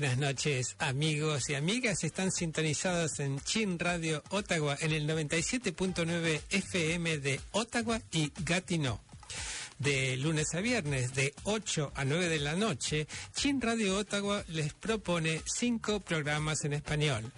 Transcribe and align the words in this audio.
Buenas 0.00 0.18
noches, 0.18 0.76
amigos 0.78 1.50
y 1.50 1.56
amigas. 1.56 2.04
Están 2.04 2.30
sintonizados 2.30 3.18
en 3.18 3.40
Chin 3.40 3.80
Radio 3.80 4.22
Ottawa 4.30 4.76
en 4.78 4.92
el 4.92 5.08
97.9 5.08 6.40
FM 6.50 7.18
de 7.18 7.40
Ottawa 7.50 8.00
y 8.12 8.30
Gatineau. 8.44 9.00
De 9.80 10.16
lunes 10.16 10.54
a 10.54 10.60
viernes, 10.60 11.14
de 11.14 11.34
8 11.42 11.90
a 11.96 12.04
9 12.04 12.28
de 12.28 12.38
la 12.38 12.54
noche, 12.54 13.08
Chin 13.34 13.60
Radio 13.60 13.98
Ottawa 13.98 14.44
les 14.46 14.72
propone 14.72 15.42
cinco 15.44 15.98
programas 15.98 16.64
en 16.64 16.74
español. 16.74 17.32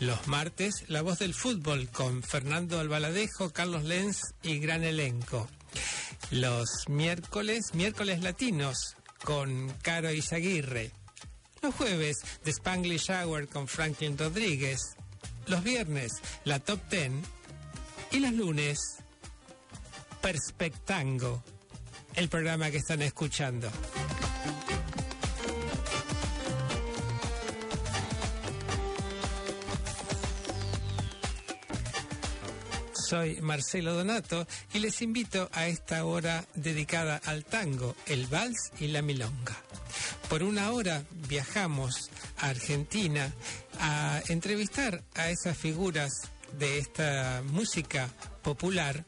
Los 0.00 0.26
martes, 0.26 0.86
La 0.88 1.02
Voz 1.02 1.18
del 1.18 1.34
Fútbol 1.34 1.90
con 1.90 2.22
Fernando 2.22 2.80
Albaladejo, 2.80 3.52
Carlos 3.52 3.84
Lenz 3.84 4.22
y 4.42 4.58
gran 4.58 4.84
elenco. 4.84 5.50
Los 6.30 6.88
miércoles, 6.88 7.74
miércoles 7.74 8.22
latinos 8.22 8.96
con 9.22 9.68
Caro 9.82 10.10
Izaguirre. 10.10 11.03
Los 11.64 11.76
jueves, 11.76 12.18
The 12.42 12.50
Spanglish 12.50 13.10
Hour 13.10 13.48
con 13.48 13.66
Franklin 13.66 14.18
Rodríguez. 14.18 14.96
Los 15.46 15.64
viernes, 15.64 16.12
la 16.44 16.58
Top 16.58 16.78
Ten. 16.90 17.22
Y 18.10 18.18
los 18.18 18.34
lunes, 18.34 18.78
Perspectango, 20.20 21.42
el 22.16 22.28
programa 22.28 22.70
que 22.70 22.76
están 22.76 23.00
escuchando. 23.00 23.70
Soy 33.08 33.40
Marcelo 33.40 33.94
Donato 33.94 34.46
y 34.74 34.80
les 34.80 35.00
invito 35.00 35.48
a 35.54 35.66
esta 35.66 36.04
hora 36.04 36.44
dedicada 36.54 37.22
al 37.24 37.46
tango, 37.46 37.96
el 38.04 38.26
vals 38.26 38.70
y 38.80 38.88
la 38.88 39.00
milonga. 39.00 39.56
Por 40.28 40.42
una 40.42 40.72
hora 40.72 41.04
viajamos 41.28 42.10
a 42.38 42.48
Argentina 42.48 43.32
a 43.80 44.20
entrevistar 44.28 45.02
a 45.14 45.30
esas 45.30 45.56
figuras 45.56 46.10
de 46.58 46.78
esta 46.78 47.42
música 47.46 48.08
popular. 48.42 49.04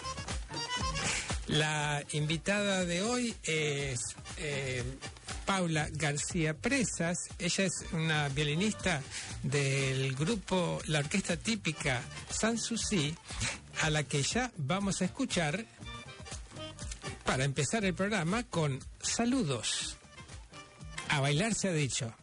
La 1.50 2.04
invitada 2.12 2.84
de 2.84 3.02
hoy 3.02 3.34
es 3.42 3.98
eh, 4.36 4.84
Paula 5.44 5.88
García 5.90 6.56
Presas. 6.56 7.18
Ella 7.40 7.64
es 7.64 7.72
una 7.92 8.28
violinista 8.28 9.02
del 9.42 10.14
grupo 10.14 10.80
La 10.86 11.00
Orquesta 11.00 11.36
Típica 11.36 12.02
Sanssouci, 12.30 13.16
a 13.82 13.90
la 13.90 14.04
que 14.04 14.22
ya 14.22 14.52
vamos 14.58 15.02
a 15.02 15.06
escuchar 15.06 15.66
para 17.24 17.44
empezar 17.44 17.84
el 17.84 17.94
programa 17.94 18.44
con 18.44 18.78
saludos. 19.02 19.96
A 21.08 21.18
bailar 21.18 21.54
se 21.54 21.68
ha 21.68 21.72
dicho. 21.72 22.14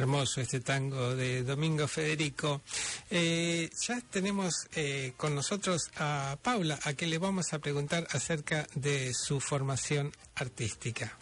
Hermoso 0.00 0.40
este 0.40 0.60
tango 0.60 1.14
de 1.14 1.42
Domingo 1.42 1.86
Federico. 1.86 2.62
Eh, 3.10 3.68
ya 3.86 4.00
tenemos 4.00 4.66
eh, 4.74 5.12
con 5.14 5.34
nosotros 5.34 5.90
a 5.98 6.38
Paula, 6.40 6.78
a 6.84 6.94
quien 6.94 7.10
le 7.10 7.18
vamos 7.18 7.52
a 7.52 7.58
preguntar 7.58 8.06
acerca 8.10 8.66
de 8.74 9.12
su 9.12 9.40
formación 9.40 10.10
artística. 10.36 11.18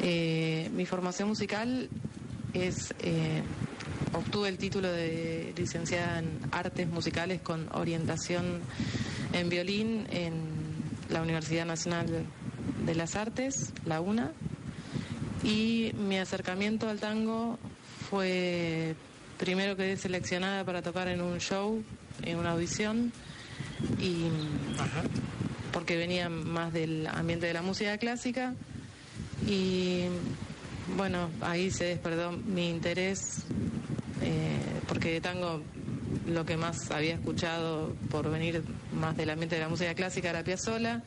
Eh, 0.00 0.70
mi 0.72 0.86
formación 0.86 1.28
musical 1.28 1.90
es, 2.54 2.94
eh, 3.00 3.42
obtuve 4.14 4.48
el 4.48 4.56
título 4.56 4.90
de 4.90 5.52
licenciada 5.54 6.20
en 6.20 6.40
artes 6.50 6.88
musicales 6.88 7.42
con 7.42 7.68
orientación 7.74 8.62
en 9.34 9.50
violín 9.50 10.06
en 10.08 10.32
la 11.10 11.20
Universidad 11.20 11.66
Nacional 11.66 12.24
de 12.86 12.94
las 12.94 13.16
Artes, 13.16 13.74
la 13.84 14.00
UNA, 14.00 14.32
y 15.44 15.92
mi 15.94 16.16
acercamiento 16.16 16.88
al 16.88 16.98
tango 16.98 17.58
fue 18.12 18.94
primero 19.38 19.74
quedé 19.74 19.96
seleccionada 19.96 20.66
para 20.66 20.82
tocar 20.82 21.08
en 21.08 21.22
un 21.22 21.38
show, 21.38 21.82
en 22.22 22.36
una 22.36 22.50
audición, 22.50 23.10
y 23.98 24.26
porque 25.72 25.96
venía 25.96 26.28
más 26.28 26.74
del 26.74 27.06
ambiente 27.06 27.46
de 27.46 27.54
la 27.54 27.62
música 27.62 27.96
clásica. 27.96 28.52
Y 29.48 30.04
bueno, 30.94 31.30
ahí 31.40 31.70
se 31.70 31.84
despertó 31.84 32.32
mi 32.32 32.68
interés 32.68 33.44
eh, 34.20 34.58
porque 34.86 35.14
de 35.14 35.20
tango 35.22 35.62
lo 36.26 36.44
que 36.44 36.58
más 36.58 36.90
había 36.90 37.14
escuchado 37.14 37.94
por 38.10 38.30
venir 38.30 38.62
más 38.92 39.16
del 39.16 39.30
ambiente 39.30 39.54
de 39.54 39.62
la 39.62 39.70
música 39.70 39.94
clásica 39.94 40.28
era 40.28 40.44
Piazzolla. 40.44 41.02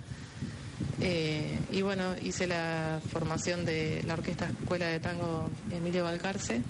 Eh, 1.02 1.60
y 1.72 1.84
bueno, 1.84 2.16
hice 2.24 2.48
la 2.48 3.00
formación 3.12 3.64
de 3.64 4.02
la 4.08 4.16
Orquesta 4.16 4.50
Escuela 4.50 4.88
de 4.88 5.00
Tango 5.00 5.50
Emilio 5.72 6.04
Balcarce, 6.04 6.62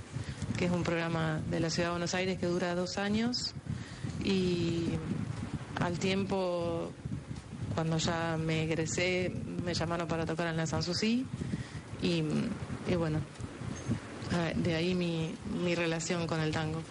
que 0.58 0.66
es 0.66 0.72
un 0.72 0.84
programa 0.84 1.42
de 1.50 1.60
la 1.60 1.70
Ciudad 1.70 1.90
de 1.90 1.92
Buenos 1.92 2.14
Aires 2.14 2.40
que 2.40 2.46
dura 2.46 2.76
dos 2.76 2.98
años. 2.98 3.54
Y 4.24 4.86
al 5.80 6.00
tiempo, 6.00 6.92
cuando 7.74 7.98
ya 7.98 8.38
me 8.38 8.64
egresé, 8.64 9.32
me 9.64 9.74
llamaron 9.74 10.08
para 10.08 10.26
tocar 10.26 10.48
en 10.48 10.58
la 10.58 10.66
Sanssouci. 10.66 11.26
Y, 12.02 12.24
y 12.88 12.96
bueno, 12.96 13.20
de 14.56 14.76
ahí 14.76 14.96
mi, 14.96 15.34
mi 15.64 15.76
relación 15.76 16.28
con 16.28 16.40
el 16.40 16.52
tango. 16.52 16.82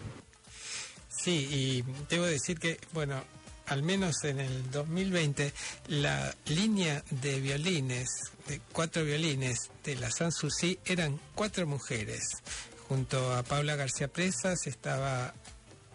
Sí, 1.08 1.48
y 1.50 1.84
debo 2.10 2.24
decir 2.24 2.58
que, 2.58 2.78
bueno, 2.92 3.22
al 3.66 3.82
menos 3.82 4.24
en 4.24 4.40
el 4.40 4.70
2020, 4.70 5.52
la 5.88 6.34
línea 6.46 7.02
de 7.10 7.40
violines, 7.40 8.08
de 8.46 8.60
cuatro 8.72 9.04
violines 9.04 9.70
de 9.84 9.96
la 9.96 10.10
Sanssouci 10.10 10.78
eran 10.84 11.18
cuatro 11.34 11.66
mujeres. 11.66 12.22
Junto 12.88 13.32
a 13.34 13.42
Paula 13.42 13.76
García 13.76 14.08
Presas 14.08 14.66
estaba 14.66 15.34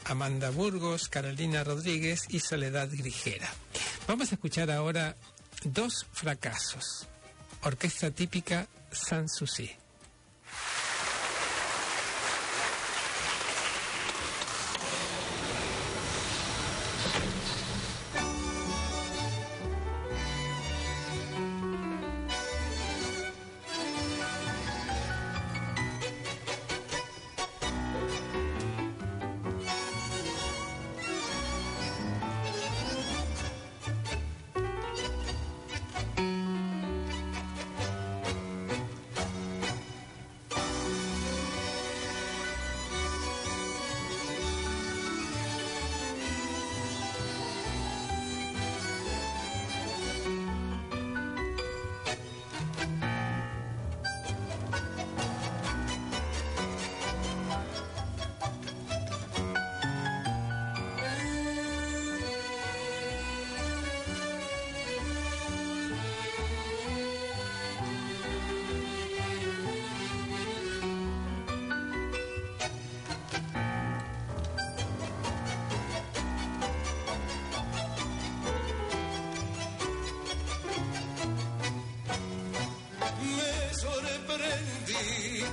Amanda 0.06 0.50
Burgos, 0.50 1.08
Carolina 1.08 1.64
Rodríguez 1.64 2.22
y 2.30 2.40
Soledad 2.40 2.90
Grigera. 2.92 3.50
Vamos 4.08 4.32
a 4.32 4.36
escuchar 4.36 4.72
ahora 4.72 5.16
dos 5.64 6.08
fracasos. 6.12 7.08
Orquesta 7.64 8.12
típica 8.12 8.68
Sanssouci. 8.92 9.70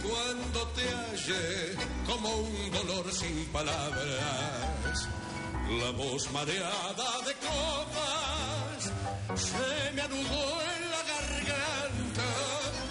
Cuando 0.02 0.66
te 0.68 0.82
hallé 0.82 1.76
como 2.06 2.28
un 2.36 2.70
dolor 2.70 3.12
sin 3.12 3.44
palabras. 3.46 5.08
La 5.80 5.90
voz 5.90 6.30
mareada 6.32 7.10
de 7.26 7.34
copas 7.46 8.92
se 9.34 9.92
me 9.94 10.02
anudó 10.02 10.62
en 10.76 10.90
la 10.94 11.02
garganta. 11.12 12.28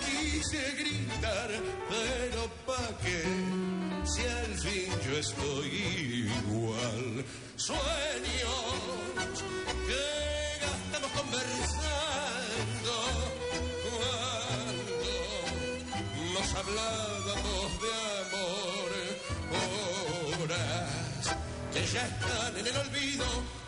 Quise 0.05 0.71
gritar, 0.73 1.49
pero 1.89 2.41
pa' 2.65 2.97
qué, 3.01 3.23
si 4.05 4.21
al 4.27 4.53
fin 4.59 4.91
yo 5.05 5.17
estoy 5.17 6.29
igual. 6.29 7.25
Sueños 7.55 9.14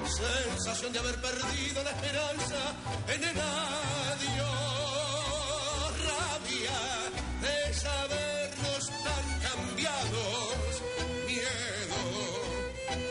sensación 0.06 0.92
de 0.94 1.00
haber 1.00 1.22
perdido 1.22 1.84
la 1.84 1.92
esperanza 1.92 2.76
en 3.08 3.24
el 3.24 3.40
adiós, 3.40 4.48
rabia 6.10 6.80
de 7.42 7.74
sabernos 7.74 8.90
tan 9.06 9.26
cambiados, 9.48 10.82
miedo 11.28 12.02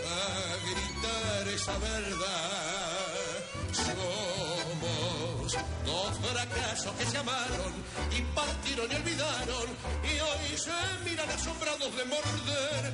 a 0.06 0.18
gritar 0.66 1.48
esa 1.48 1.78
verdad. 1.78 3.44
Somos 3.72 5.56
dos 5.84 6.12
fracasos 6.18 6.92
que 6.96 7.06
se 7.06 7.18
amaron 7.18 7.72
y 8.10 8.20
partieron 8.34 8.90
y 8.90 8.94
olvidaron 8.94 9.68
y 10.04 10.20
hoy 10.20 10.58
se 10.58 11.08
miran 11.08 11.30
asombrados 11.30 11.96
de 11.96 12.04
morder 12.04 12.92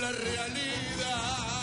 la 0.00 0.12
realidad. 0.12 1.53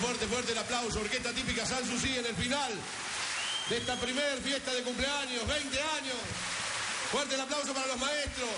Fuerte, 0.00 0.26
fuerte, 0.26 0.52
el 0.52 0.58
aplauso. 0.58 1.00
Orquesta 1.00 1.32
típica 1.32 1.64
Sanssouci 1.64 2.18
en 2.18 2.26
el 2.26 2.34
final 2.36 2.72
de 3.70 3.76
esta 3.78 3.96
primer 3.96 4.42
fiesta 4.42 4.72
de 4.72 4.82
cumpleaños, 4.82 5.46
20 5.46 5.82
años. 5.82 6.16
Fuerte 7.10 7.34
el 7.34 7.40
aplauso 7.40 7.72
para 7.72 7.86
los 7.86 7.98
maestros. 7.98 8.48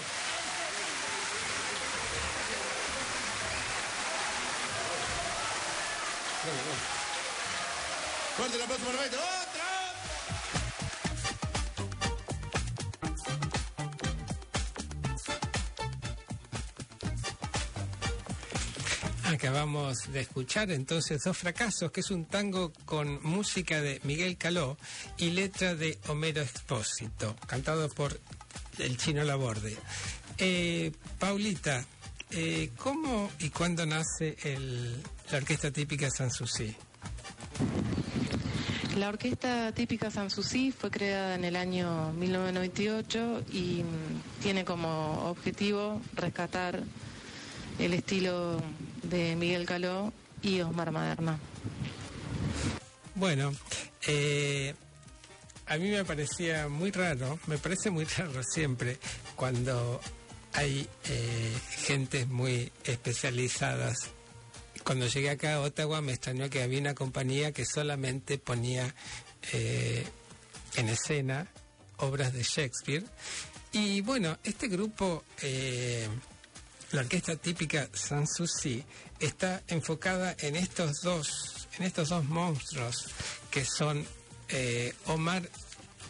Fuerte 8.37 8.57
el 8.57 8.63
aplauso 8.63 8.85
para 8.85 8.93
los 8.93 9.01
maestros. 9.01 9.23
¡Otra! 9.23 9.48
Acabamos 19.39 20.13
de 20.13 20.23
escuchar 20.23 20.73
entonces 20.73 21.23
Dos 21.23 21.39
Fracasos, 21.39 21.93
que 21.93 22.01
es 22.01 22.11
un 22.11 22.25
tango 22.25 22.73
con 22.85 23.23
música 23.23 23.81
de 23.81 24.01
Miguel 24.03 24.37
Caló 24.37 24.77
y 25.17 25.31
letra 25.31 25.77
de 25.77 25.97
Homero 26.09 26.43
Expósito, 26.43 27.37
cantado 27.47 27.89
por 27.89 28.19
el 28.79 28.97
chino 28.97 29.23
Laborde. 29.23 29.77
Eh, 30.39 30.91
Paulita, 31.21 31.87
eh, 32.33 32.71
¿cómo 32.79 33.31
y 33.39 33.51
cuándo 33.51 33.87
nace 33.87 34.37
la 35.31 35.39
orquesta 35.39 35.71
típica 35.71 36.11
Sanssouci? 36.11 36.75
La 38.97 39.09
orquesta 39.09 39.71
típica 39.71 40.11
Sanssouci 40.11 40.73
fue 40.73 40.91
creada 40.91 41.37
en 41.37 41.45
el 41.45 41.55
año 41.55 42.13
1998 42.15 43.45
y 43.53 43.85
mm, 43.85 44.43
tiene 44.43 44.65
como 44.65 45.31
objetivo 45.31 46.03
rescatar 46.17 46.83
el 47.79 47.95
estilo 47.95 48.61
de 49.11 49.37
Miguel 49.37 49.67
Caló 49.67 50.13
y 50.43 50.61
Osmar 50.61 50.91
Maderna. 50.91 51.39
Bueno, 53.15 53.53
eh, 54.07 54.75
a 55.67 55.77
mí 55.77 55.91
me 55.91 56.05
parecía 56.05 56.69
muy 56.69 56.91
raro, 56.91 57.39
me 57.47 57.59
parece 57.59 57.91
muy 57.91 58.05
raro 58.05 58.43
siempre 58.43 58.99
cuando 59.37 60.01
hay 60.53 60.89
eh, 61.09 61.59
gentes 61.87 62.29
muy 62.29 62.73
especializadas. 62.85 63.97
Cuando 64.85 65.07
llegué 65.07 65.31
acá 65.31 65.55
a 65.55 65.61
Ottawa 65.61 66.01
me 66.01 66.13
extrañó 66.13 66.49
que 66.49 66.63
había 66.63 66.81
una 66.81 66.95
compañía 66.95 67.53
que 67.53 67.65
solamente 67.65 68.39
ponía 68.39 68.95
eh, 69.53 70.07
en 70.77 70.89
escena 70.89 71.47
obras 71.99 72.33
de 72.33 72.43
Shakespeare. 72.43 73.05
Y 73.73 74.01
bueno, 74.01 74.39
este 74.45 74.69
grupo, 74.69 75.25
eh, 75.43 76.09
la 76.93 77.01
orquesta 77.01 77.37
típica 77.37 77.89
Sanssouci, 77.93 78.85
está 79.21 79.63
enfocada 79.69 80.35
en 80.39 80.57
estos 80.57 81.01
dos, 81.03 81.69
en 81.79 81.85
estos 81.85 82.09
dos 82.09 82.25
monstruos 82.25 83.07
que 83.51 83.65
son 83.65 84.07
eh, 84.49 84.95
Omar 85.07 85.49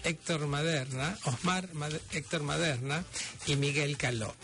Héctor 0.04 0.46
Maderna, 0.46 1.18
Osmar 1.24 1.68
Héctor 2.12 2.42
Maderna 2.42 3.04
y 3.46 3.56
Miguel 3.56 3.96
Caló. 3.96 4.34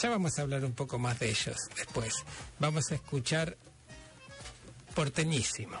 Ya 0.00 0.10
vamos 0.10 0.38
a 0.38 0.42
hablar 0.42 0.64
un 0.64 0.72
poco 0.72 0.98
más 0.98 1.18
de 1.18 1.30
ellos 1.30 1.56
después. 1.76 2.14
Vamos 2.58 2.90
a 2.90 2.94
escuchar 2.94 3.56
Porteñísimo. 4.94 5.78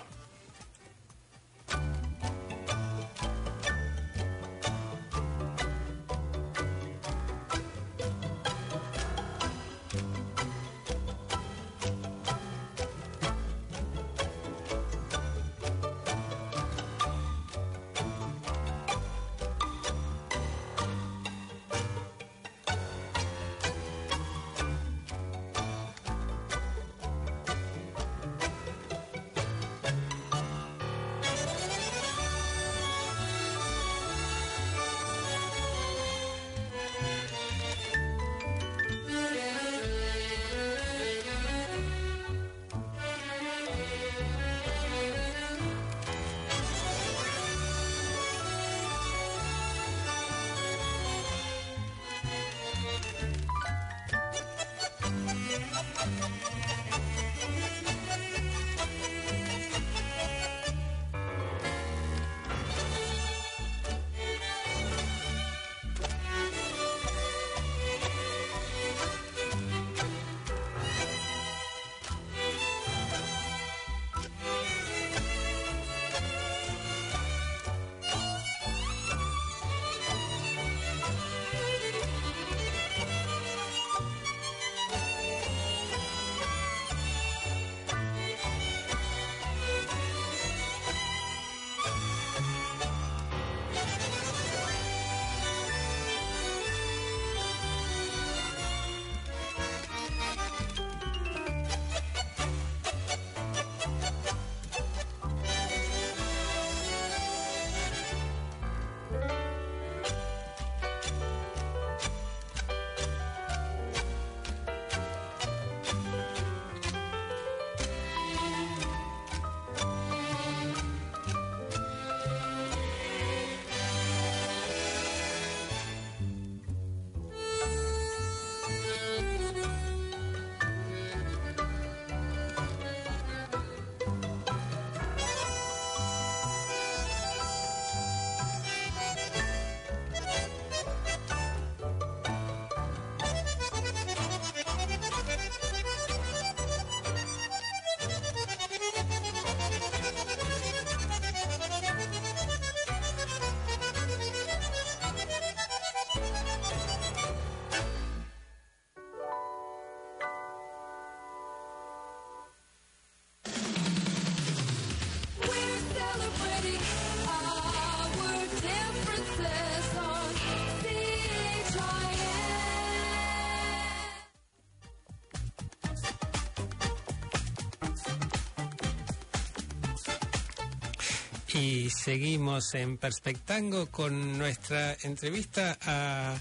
Seguimos 182.02 182.74
en 182.74 182.98
Perspectango 182.98 183.86
con 183.86 184.36
nuestra 184.36 184.96
entrevista 185.02 185.78
a 185.82 186.34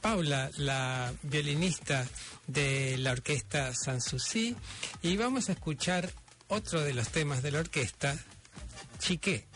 Paula, 0.00 0.50
la 0.56 1.12
violinista 1.22 2.04
de 2.48 2.98
la 2.98 3.12
orquesta 3.12 3.72
Sanssouci, 3.72 4.56
y 5.00 5.16
vamos 5.16 5.48
a 5.48 5.52
escuchar 5.52 6.10
otro 6.48 6.82
de 6.82 6.92
los 6.92 7.08
temas 7.10 7.40
de 7.42 7.52
la 7.52 7.60
orquesta, 7.60 8.18
Chiqué. 8.98 9.46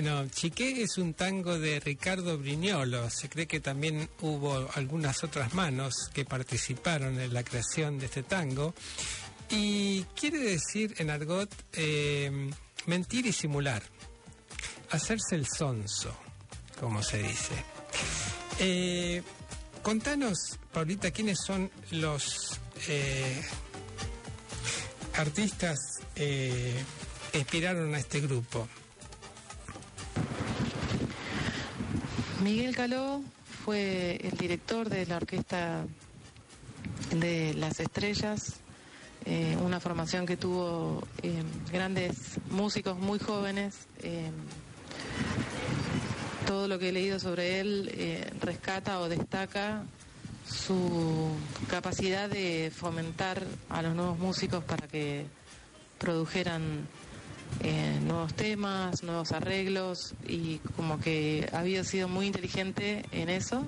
Bueno, 0.00 0.28
Chiqué 0.28 0.84
es 0.84 0.96
un 0.98 1.12
tango 1.12 1.58
de 1.58 1.80
Ricardo 1.80 2.38
Briñolo. 2.38 3.10
Se 3.10 3.28
cree 3.28 3.48
que 3.48 3.58
también 3.58 4.08
hubo 4.20 4.70
algunas 4.74 5.24
otras 5.24 5.54
manos 5.54 6.08
que 6.14 6.24
participaron 6.24 7.18
en 7.18 7.34
la 7.34 7.42
creación 7.42 7.98
de 7.98 8.06
este 8.06 8.22
tango. 8.22 8.74
Y 9.50 10.04
quiere 10.14 10.38
decir 10.38 10.94
en 10.98 11.10
argot 11.10 11.52
eh, 11.72 12.30
mentir 12.86 13.26
y 13.26 13.32
simular. 13.32 13.82
Hacerse 14.90 15.34
el 15.34 15.48
sonso, 15.48 16.16
como 16.78 17.02
se 17.02 17.20
dice. 17.20 17.54
Eh, 18.60 19.20
contanos, 19.82 20.60
Paulita, 20.72 21.10
quiénes 21.10 21.40
son 21.44 21.72
los 21.90 22.60
eh, 22.86 23.42
artistas 25.14 25.76
eh, 26.14 26.84
que 27.32 27.38
inspiraron 27.40 27.92
a 27.96 27.98
este 27.98 28.20
grupo. 28.20 28.68
Miguel 32.40 32.76
Caló 32.76 33.20
fue 33.64 34.20
el 34.22 34.36
director 34.38 34.88
de 34.88 35.06
la 35.06 35.16
orquesta 35.16 35.84
de 37.10 37.52
Las 37.54 37.80
Estrellas, 37.80 38.60
eh, 39.24 39.56
una 39.60 39.80
formación 39.80 40.24
que 40.24 40.36
tuvo 40.36 41.02
eh, 41.22 41.42
grandes 41.72 42.38
músicos 42.50 42.96
muy 42.96 43.18
jóvenes. 43.18 43.74
eh, 44.02 44.30
todo 46.46 46.66
lo 46.66 46.78
que 46.78 46.88
he 46.88 46.92
leído 46.92 47.20
sobre 47.20 47.60
él 47.60 48.24
rescata 48.40 49.00
o 49.00 49.10
destaca 49.10 49.82
su 50.50 51.28
capacidad 51.68 52.30
de 52.30 52.72
fomentar 52.74 53.42
a 53.68 53.82
los 53.82 53.94
nuevos 53.94 54.18
músicos 54.18 54.64
para 54.64 54.88
que 54.88 55.26
produjeran 55.98 56.88
eh, 57.60 57.98
nuevos 58.04 58.34
temas, 58.34 59.02
nuevos 59.02 59.32
arreglos 59.32 60.14
y 60.26 60.58
como 60.76 61.00
que 61.00 61.48
había 61.52 61.84
sido 61.84 62.08
muy 62.08 62.26
inteligente 62.26 63.04
en 63.12 63.28
eso, 63.28 63.64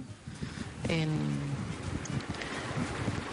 en, 0.88 1.08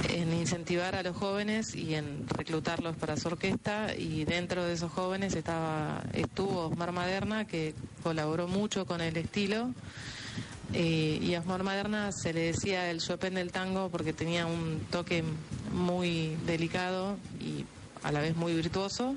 en 0.10 0.34
incentivar 0.34 0.96
a 0.96 1.04
los 1.04 1.16
jóvenes 1.16 1.76
y 1.76 1.96
en 1.96 2.28
reclutarlos 2.30 2.96
para 2.96 3.18
su 3.18 3.28
orquesta 3.28 3.96
y 3.96 4.26
dentro 4.26 4.64
de 4.64 4.74
esos 4.74 4.92
jóvenes 4.92 5.36
estaba 5.36 6.04
estuvo 6.14 6.68
Osmar 6.68 6.92
Maderna 6.92 7.46
que 7.46 7.74
colaboró 8.04 8.48
mucho 8.48 8.86
con 8.86 9.02
el 9.02 9.16
estilo 9.18 9.72
eh, 10.74 11.20
y 11.22 11.34
a 11.36 11.40
Osmar 11.40 11.64
Maderna 11.64 12.12
se 12.12 12.34
le 12.34 12.52
decía 12.52 12.90
el 12.92 13.00
Chopin 13.00 13.36
del 13.36 13.52
tango 13.52 13.90
porque 13.90 14.12
tenía 14.12 14.46
un 14.46 14.82
toque 14.92 15.24
muy 15.74 16.36
delicado 16.46 17.18
y 17.40 17.66
a 18.04 18.12
la 18.12 18.20
vez 18.20 18.36
muy 18.36 18.54
virtuoso. 18.54 19.16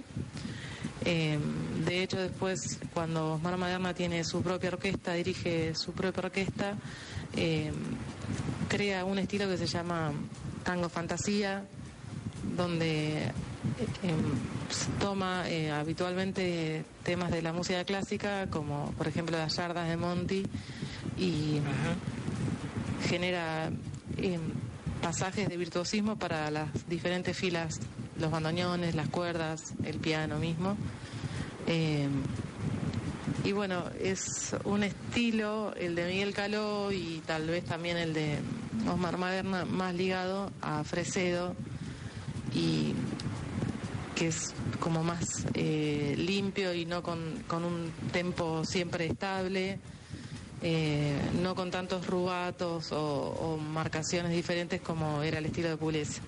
Eh, 1.04 1.38
de 1.86 2.02
hecho, 2.02 2.18
después, 2.18 2.78
cuando 2.92 3.34
Osmar 3.34 3.56
Maderna 3.56 3.94
tiene 3.94 4.22
su 4.24 4.42
propia 4.42 4.70
orquesta, 4.70 5.14
dirige 5.14 5.74
su 5.74 5.92
propia 5.92 6.24
orquesta, 6.24 6.74
eh, 7.36 7.72
crea 8.68 9.04
un 9.04 9.18
estilo 9.18 9.48
que 9.48 9.56
se 9.56 9.66
llama 9.66 10.12
tango 10.62 10.88
fantasía, 10.88 11.64
donde 12.56 13.18
eh, 13.18 13.32
em, 14.02 14.16
toma 14.98 15.48
eh, 15.48 15.70
habitualmente 15.70 16.84
temas 17.02 17.30
de 17.30 17.42
la 17.42 17.52
música 17.52 17.84
clásica, 17.84 18.48
como 18.48 18.92
por 18.92 19.08
ejemplo 19.08 19.36
las 19.36 19.56
yardas 19.56 19.88
de 19.88 19.96
Monty, 19.96 20.42
y 21.18 21.60
genera 23.08 23.70
em, 24.16 24.40
pasajes 25.02 25.48
de 25.48 25.56
virtuosismo 25.56 26.16
para 26.16 26.50
las 26.50 26.68
diferentes 26.88 27.36
filas, 27.36 27.80
los 28.20 28.30
bandoneones, 28.30 28.94
las 28.94 29.08
cuerdas, 29.08 29.74
el 29.84 29.98
piano 29.98 30.38
mismo. 30.38 30.76
Eh, 31.66 32.08
y 33.44 33.52
bueno, 33.52 33.84
es 34.00 34.54
un 34.64 34.82
estilo, 34.82 35.72
el 35.74 35.94
de 35.94 36.06
Miguel 36.06 36.34
Caló 36.34 36.92
y 36.92 37.22
tal 37.26 37.46
vez 37.46 37.64
también 37.64 37.96
el 37.96 38.12
de 38.12 38.38
Osmar 38.88 39.16
Maderna, 39.16 39.64
más 39.64 39.94
ligado 39.94 40.50
a 40.60 40.84
Fresedo 40.84 41.54
y 42.54 42.94
que 44.14 44.28
es 44.28 44.52
como 44.78 45.02
más 45.02 45.46
eh, 45.54 46.14
limpio 46.18 46.74
y 46.74 46.84
no 46.84 47.02
con, 47.02 47.42
un 47.50 47.92
tempo 48.12 48.64
siempre 48.64 49.06
estable, 49.06 49.78
eh, 50.62 51.18
no 51.42 51.54
con 51.54 51.70
tantos 51.70 52.06
rubatos 52.06 52.92
o, 52.92 52.98
o 53.00 53.56
marcaciones 53.56 54.32
diferentes 54.32 54.82
como 54.82 55.22
era 55.22 55.38
el 55.38 55.46
estilo 55.46 55.70
de 55.70 55.76
Pugliese. 55.78 56.20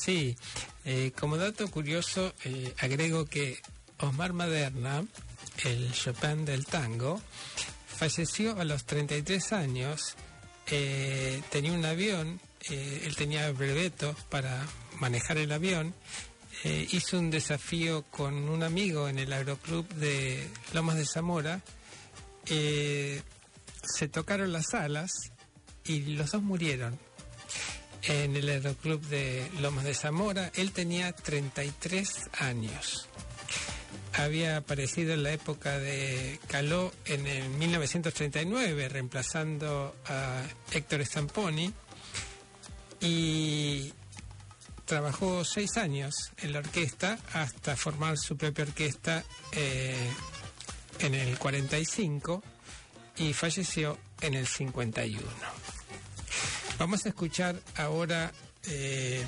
Sí, 0.00 0.36
eh, 0.84 1.12
como 1.18 1.36
dato 1.36 1.70
curioso, 1.70 2.32
eh, 2.44 2.74
agrego 2.78 3.26
que 3.26 3.60
Osmar 3.98 4.32
Maderna, 4.32 5.04
el 5.64 5.92
Chopin 5.92 6.44
del 6.44 6.64
tango, 6.66 7.20
falleció 7.86 8.58
a 8.58 8.64
los 8.64 8.84
33 8.84 9.52
años, 9.52 10.16
eh, 10.70 11.40
tenía 11.50 11.72
un 11.72 11.84
avión, 11.84 12.40
eh, 12.70 13.02
él 13.04 13.14
tenía 13.16 13.50
breveto 13.52 14.16
para 14.28 14.66
manejar 14.98 15.38
el 15.38 15.52
avión, 15.52 15.94
eh, 16.64 16.88
hizo 16.92 17.18
un 17.18 17.30
desafío 17.30 18.02
con 18.04 18.48
un 18.48 18.62
amigo 18.62 19.08
en 19.08 19.18
el 19.18 19.32
aeroclub 19.32 19.86
de 19.94 20.48
Lomas 20.72 20.96
de 20.96 21.06
Zamora, 21.06 21.60
eh, 22.46 23.22
se 23.82 24.08
tocaron 24.08 24.52
las 24.52 24.74
alas 24.74 25.10
y 25.84 26.00
los 26.14 26.30
dos 26.32 26.42
murieron 26.42 26.98
en 28.04 28.36
el 28.36 28.48
aeroclub 28.48 29.00
de 29.08 29.48
Lomas 29.60 29.84
de 29.84 29.94
Zamora. 29.94 30.50
Él 30.54 30.72
tenía 30.72 31.12
33 31.12 32.30
años. 32.38 33.08
Había 34.14 34.58
aparecido 34.58 35.14
en 35.14 35.22
la 35.22 35.32
época 35.32 35.78
de 35.78 36.38
Caló 36.48 36.92
en 37.06 37.26
el 37.26 37.48
1939, 37.50 38.88
reemplazando 38.88 39.96
a 40.06 40.42
Héctor 40.72 41.04
Stamponi. 41.04 41.72
Y 43.00 43.92
trabajó 44.84 45.44
seis 45.44 45.76
años 45.76 46.14
en 46.38 46.52
la 46.52 46.58
orquesta 46.58 47.18
hasta 47.32 47.76
formar 47.76 48.18
su 48.18 48.36
propia 48.36 48.64
orquesta 48.64 49.24
eh, 49.52 49.96
en 50.98 51.14
el 51.14 51.38
45 51.38 52.42
y 53.16 53.32
falleció 53.32 53.98
en 54.20 54.34
el 54.34 54.46
51. 54.46 55.61
Vamos 56.82 57.06
a 57.06 57.10
escuchar 57.10 57.54
ahora 57.76 58.32
eh, 58.66 59.22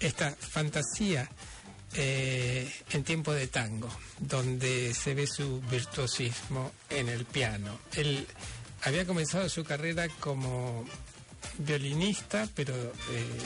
esta 0.00 0.34
fantasía 0.34 1.28
eh, 1.92 2.72
en 2.92 3.04
tiempo 3.04 3.34
de 3.34 3.48
tango, 3.48 3.90
donde 4.18 4.94
se 4.94 5.12
ve 5.14 5.26
su 5.26 5.60
virtuosismo 5.60 6.72
en 6.88 7.10
el 7.10 7.26
piano. 7.26 7.78
Él 7.92 8.26
había 8.84 9.04
comenzado 9.04 9.50
su 9.50 9.64
carrera 9.64 10.08
como 10.18 10.86
violinista, 11.58 12.48
pero 12.54 12.74
eh, 12.74 13.38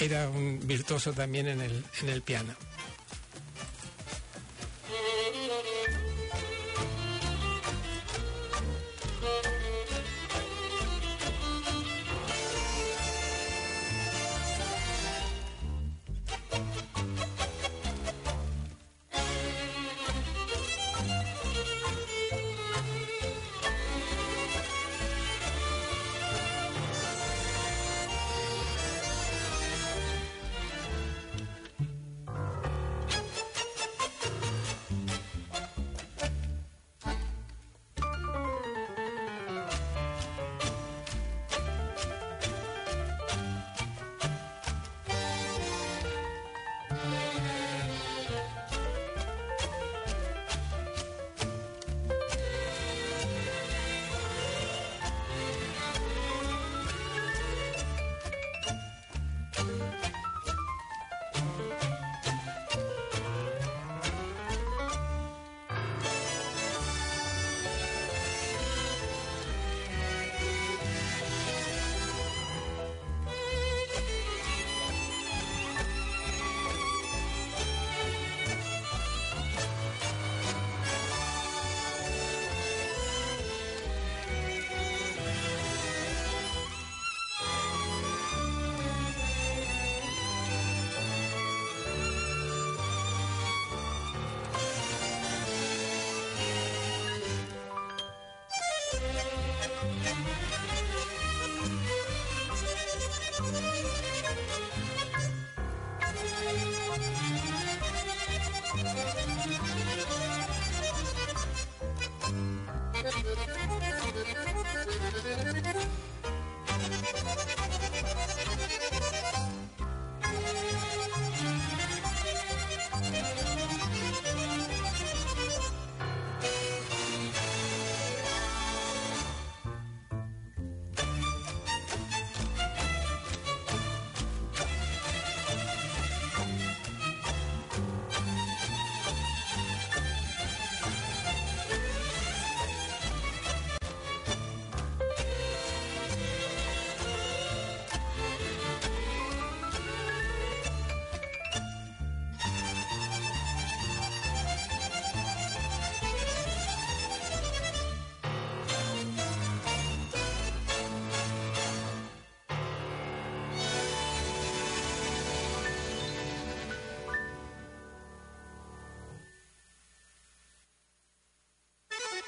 era 0.00 0.28
un 0.28 0.60
virtuoso 0.66 1.14
también 1.14 1.48
en 1.48 1.62
el, 1.62 1.82
en 2.02 2.08
el 2.10 2.20
piano. 2.20 2.54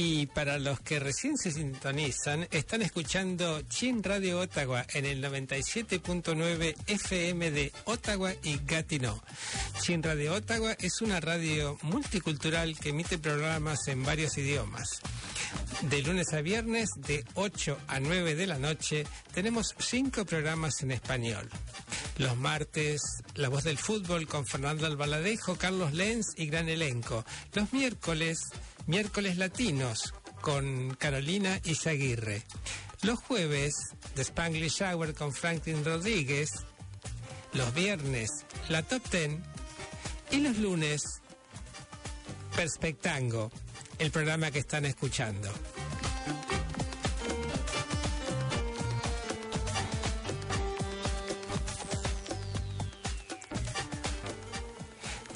Y 0.00 0.26
para 0.26 0.60
los 0.60 0.78
que 0.78 1.00
recién 1.00 1.36
se 1.36 1.50
sintonizan, 1.50 2.46
están 2.52 2.82
escuchando 2.82 3.62
Chin 3.62 4.04
Radio 4.04 4.38
Ottawa 4.38 4.86
en 4.94 5.04
el 5.04 5.20
97.9 5.20 6.76
FM 6.86 7.50
de 7.50 7.72
Ottawa 7.84 8.32
y 8.44 8.60
Gatineau. 8.64 9.20
Chin 9.82 10.00
Radio 10.00 10.34
Ottawa 10.34 10.76
es 10.78 11.00
una 11.00 11.18
radio 11.18 11.76
multicultural 11.82 12.78
que 12.78 12.90
emite 12.90 13.18
programas 13.18 13.88
en 13.88 14.04
varios 14.04 14.38
idiomas. 14.38 15.00
De 15.82 16.00
lunes 16.02 16.32
a 16.32 16.42
viernes, 16.42 16.90
de 16.98 17.24
8 17.34 17.78
a 17.88 17.98
9 17.98 18.36
de 18.36 18.46
la 18.46 18.60
noche, 18.60 19.04
tenemos 19.34 19.74
cinco 19.80 20.24
programas 20.24 20.80
en 20.82 20.92
español. 20.92 21.50
Los 22.18 22.36
martes, 22.36 23.00
La 23.34 23.48
Voz 23.48 23.64
del 23.64 23.78
Fútbol 23.78 24.28
con 24.28 24.46
Fernando 24.46 24.86
Albaladejo, 24.86 25.56
Carlos 25.56 25.92
Lenz 25.92 26.26
y 26.36 26.46
gran 26.46 26.68
elenco. 26.68 27.24
Los 27.52 27.72
miércoles, 27.72 28.38
Miércoles 28.88 29.36
Latinos 29.36 30.14
con 30.40 30.94
Carolina 30.94 31.60
Izaguirre. 31.64 32.42
Los 33.02 33.18
jueves, 33.18 33.74
The 34.14 34.22
Spanglish 34.22 34.82
Hour 34.82 35.12
con 35.12 35.34
Franklin 35.34 35.84
Rodríguez. 35.84 36.48
Los 37.52 37.74
viernes, 37.74 38.30
La 38.70 38.82
Top 38.82 39.06
Ten. 39.10 39.42
Y 40.30 40.38
los 40.38 40.56
lunes, 40.56 41.02
Perspectango, 42.56 43.52
el 43.98 44.10
programa 44.10 44.50
que 44.50 44.60
están 44.60 44.86
escuchando. 44.86 45.50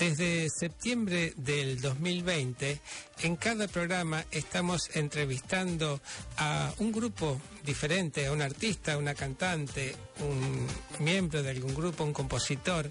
Desde 0.02 0.50
septiembre 0.50 1.32
del 1.36 1.80
2020 1.80 2.80
en 3.22 3.36
cada 3.36 3.68
programa 3.68 4.24
estamos 4.32 4.90
entrevistando 4.94 6.00
a 6.38 6.74
un 6.78 6.90
grupo 6.90 7.40
diferente, 7.64 8.26
a 8.26 8.32
un 8.32 8.42
artista, 8.42 8.98
una 8.98 9.14
cantante, 9.14 9.94
un 10.18 10.66
miembro 11.04 11.44
de 11.44 11.50
algún 11.50 11.72
grupo, 11.76 12.02
un 12.02 12.12
compositor, 12.12 12.90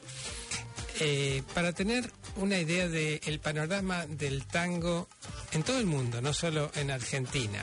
eh, 1.01 1.43
para 1.53 1.73
tener 1.73 2.09
una 2.37 2.57
idea 2.57 2.87
del 2.87 3.41
panorama 3.41 4.05
del 4.05 4.45
tango 4.47 5.09
en 5.51 5.63
todo 5.63 5.79
el 5.79 5.87
mundo, 5.87 6.21
no 6.21 6.31
solo 6.31 6.71
en 6.75 6.91
Argentina. 6.91 7.61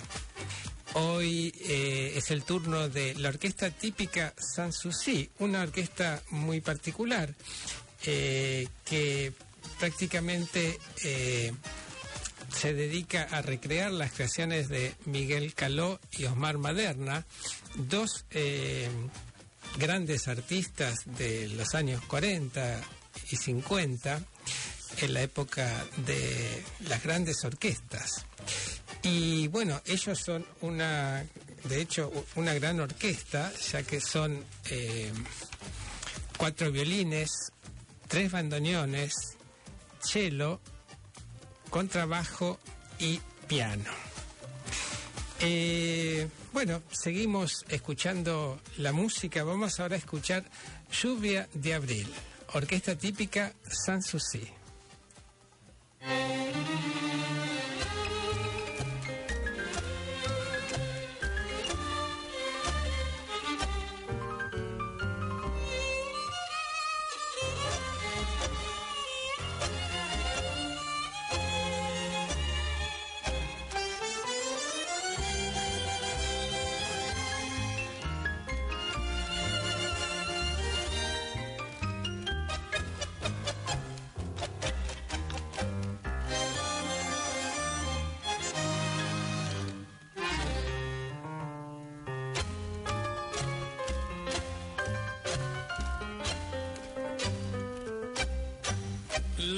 Hoy 0.93 1.55
eh, 1.59 2.13
es 2.17 2.31
el 2.33 2.43
turno 2.43 2.91
de 2.91 3.15
la 3.15 3.31
orquesta 3.31 3.71
típica 3.71 4.35
Sanssouci, 4.37 5.31
una 5.39 5.63
orquesta 5.63 6.23
muy 6.33 6.61
particular 6.61 7.35
eh, 8.07 8.69
que 8.85 9.33
prácticamente 9.79 10.79
eh, 11.05 11.53
se 12.55 12.73
dedica 12.73 13.25
a 13.25 13.43
recrear 13.43 13.91
las 13.91 14.13
creaciones 14.13 14.69
de 14.69 14.95
Miguel 15.05 15.55
Caló 15.55 16.01
y 16.13 16.25
Osmar 16.25 16.59
Maderna, 16.59 17.27
dos 17.75 18.25
eh, 18.31 18.89
grandes 19.79 20.29
artistas 20.29 21.01
de 21.19 21.49
los 21.49 21.75
años 21.75 22.03
40 22.07 22.81
y 23.31 23.37
50, 23.37 24.21
en 25.01 25.15
la 25.15 25.23
época 25.23 25.87
de 26.07 26.63
las 26.89 27.03
grandes 27.03 27.45
orquestas. 27.45 28.25
Y 29.03 29.49
bueno, 29.49 29.81
ellos 29.87 30.19
son 30.19 30.45
una, 30.61 31.25
de 31.65 31.81
hecho, 31.81 32.11
una 32.37 32.55
gran 32.55 32.81
orquesta, 32.81 33.53
ya 33.71 33.83
que 33.83 34.01
son 34.01 34.45
cuatro 36.37 36.73
violines, 36.73 37.53
tres 38.09 38.33
bandoneones, 38.33 39.13
cello, 40.01 40.61
contrabajo 41.71 42.59
y 42.99 43.21
piano. 43.47 43.91
Eh, 45.41 46.29
bueno, 46.53 46.83
seguimos 46.91 47.65
escuchando 47.69 48.59
la 48.79 48.93
música. 48.93 49.45
Vamos 49.45 49.79
ahora 49.79 49.95
a 49.95 49.99
escuchar 49.99 50.45
Lluvia 50.91 51.49
de 51.55 51.75
Abril, 51.75 52.09
orquesta 52.55 52.97
típica 52.97 53.53
Sanssouci. 53.63 54.49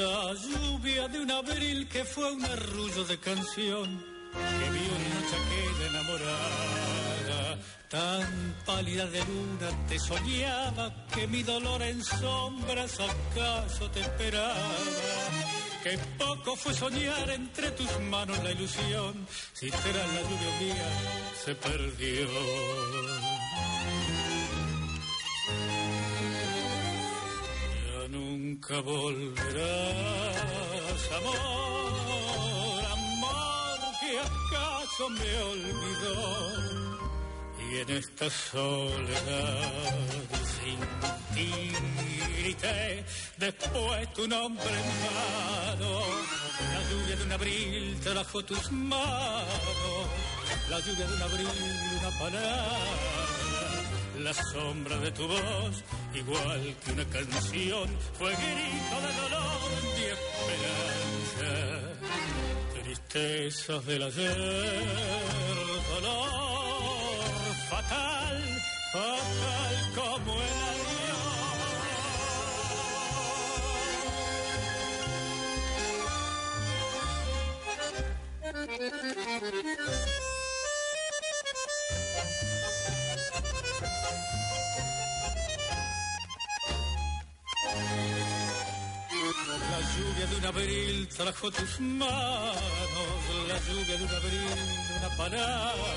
La 0.00 0.32
lluvia 0.32 1.08
de 1.08 1.20
un 1.20 1.30
abril 1.30 1.86
que 1.86 2.06
fue 2.06 2.32
un 2.32 2.42
arrullo 2.42 3.04
de 3.04 3.18
canción 3.18 4.02
que 4.32 4.70
vio 4.74 4.92
una 4.98 5.20
chaqueta 5.30 5.86
enamorada. 5.90 7.58
Tan 7.90 8.56
pálida 8.64 9.04
de 9.08 9.18
luna 9.18 9.68
te 9.88 9.98
soñaba 9.98 11.06
que 11.14 11.26
mi 11.26 11.42
dolor 11.42 11.82
en 11.82 12.02
sombras 12.02 12.98
acaso 12.98 13.90
te 13.90 14.00
esperaba. 14.00 14.70
Que 15.82 15.98
poco 16.16 16.56
fue 16.56 16.72
soñar 16.72 17.28
entre 17.28 17.70
tus 17.72 18.00
manos 18.00 18.42
la 18.42 18.52
ilusión, 18.52 19.26
si 19.52 19.70
tras 19.70 20.08
la 20.14 20.22
lluvia 20.22 20.60
mía 20.62 20.88
se 21.44 21.54
perdió. 21.54 23.29
Nunca 28.70 28.80
volverás, 28.82 29.62
amor, 31.16 32.84
amor 32.92 33.78
que 34.00 34.18
acaso 34.18 35.08
me 35.10 35.38
olvidó. 35.42 36.20
Y 37.58 37.76
en 37.80 37.90
esta 37.90 38.30
soledad 38.30 39.94
sin 40.54 40.80
ti 41.34 41.72
grité 42.38 43.04
después 43.38 44.12
tu 44.14 44.26
nombre 44.28 44.64
en 44.64 44.90
vano. 45.04 46.00
La 46.74 46.80
lluvia 46.90 47.16
de 47.16 47.22
un 47.24 47.32
abril 47.32 48.00
trajo 48.02 48.44
tus 48.44 48.70
manos, 48.72 50.06
la 50.68 50.78
lluvia 50.80 51.06
de 51.06 51.14
un 51.14 51.22
abril 51.22 51.48
una 52.00 52.10
palabra. 52.18 53.49
La 54.24 54.34
sombra 54.34 54.96
de 54.98 55.10
tu 55.12 55.26
voz, 55.26 55.84
igual 56.14 56.76
que 56.84 56.92
una 56.92 57.04
canción, 57.06 57.88
fue 58.18 58.30
grito 58.32 59.00
de 59.00 59.12
dolor 59.22 59.70
y 59.96 60.02
esperanza. 60.16 61.52
Tristezas 62.82 63.86
del 63.86 64.02
ayer, 64.02 64.36
dolor 65.94 67.24
fatal, 67.70 68.42
fatal 68.92 69.74
como 69.94 70.34
el 70.34 70.49
abril 90.50 91.08
trajo 91.16 91.50
tus 91.50 91.80
manos, 91.80 93.20
la 93.48 93.58
lluvia 93.66 93.96
de 93.96 94.04
un 94.04 94.14
abril 94.20 94.58
una 94.98 95.16
palabra, 95.16 95.94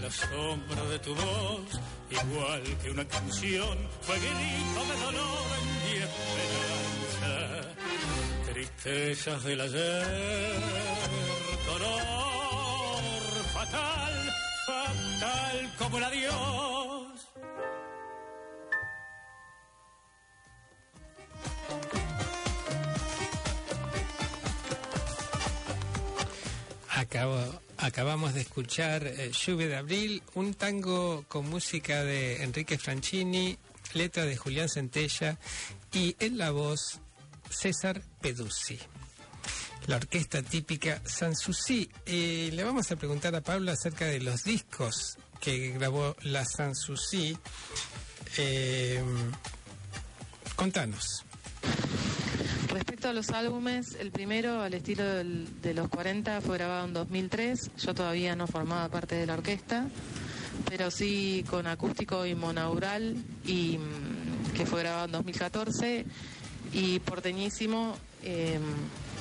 la 0.00 0.10
sombra 0.10 0.84
de 0.92 0.98
tu 1.00 1.14
voz, 1.14 1.70
igual 2.10 2.62
que 2.82 2.90
una 2.90 3.06
canción, 3.06 3.76
fue 4.00 4.16
grito 4.16 4.80
de 4.90 4.96
dolor 5.04 5.58
y 5.90 5.96
esperanza, 6.08 7.32
tristezas 8.52 9.44
del 9.44 9.60
ayer, 9.60 10.60
dolor 11.66 13.02
fatal, 13.52 14.14
fatal 14.66 15.72
como 15.78 15.98
el 15.98 16.04
adiós. 16.04 16.75
Acabamos 27.78 28.34
de 28.34 28.40
escuchar 28.40 29.06
eh, 29.06 29.30
Lluvia 29.30 29.68
de 29.68 29.76
Abril, 29.76 30.22
un 30.34 30.54
tango 30.54 31.24
con 31.28 31.48
música 31.48 32.02
de 32.02 32.42
Enrique 32.42 32.78
Franchini, 32.78 33.56
letra 33.94 34.24
de 34.24 34.36
Julián 34.36 34.68
Centella 34.68 35.38
y 35.92 36.16
en 36.18 36.38
la 36.38 36.50
voz 36.50 36.98
César 37.50 38.02
Peduzzi. 38.20 38.78
La 39.86 39.96
orquesta 39.96 40.42
típica 40.42 41.00
Sanssouci. 41.04 41.88
Eh, 42.06 42.50
le 42.52 42.64
vamos 42.64 42.90
a 42.90 42.96
preguntar 42.96 43.34
a 43.36 43.40
Pablo 43.40 43.70
acerca 43.70 44.06
de 44.06 44.20
los 44.20 44.42
discos 44.42 45.18
que 45.40 45.70
grabó 45.72 46.16
la 46.22 46.44
Sanssouci. 46.44 47.36
Eh, 48.38 49.02
contanos. 50.56 51.25
Respecto 52.76 53.08
a 53.08 53.14
los 53.14 53.30
álbumes, 53.30 53.96
el 53.98 54.10
primero, 54.10 54.60
al 54.60 54.74
estilo 54.74 55.02
de 55.02 55.72
los 55.72 55.88
40, 55.88 56.42
fue 56.42 56.58
grabado 56.58 56.84
en 56.86 56.92
2003. 56.92 57.70
Yo 57.78 57.94
todavía 57.94 58.36
no 58.36 58.46
formaba 58.46 58.86
parte 58.90 59.14
de 59.14 59.24
la 59.24 59.32
orquesta, 59.32 59.88
pero 60.68 60.90
sí 60.90 61.42
con 61.48 61.66
acústico 61.66 62.26
y 62.26 62.34
monaural, 62.34 63.16
y, 63.46 63.78
mm, 63.78 64.52
que 64.54 64.66
fue 64.66 64.80
grabado 64.80 65.06
en 65.06 65.12
2014. 65.12 66.04
Y 66.74 66.98
porteñísimo, 66.98 67.96
eh, 68.22 68.60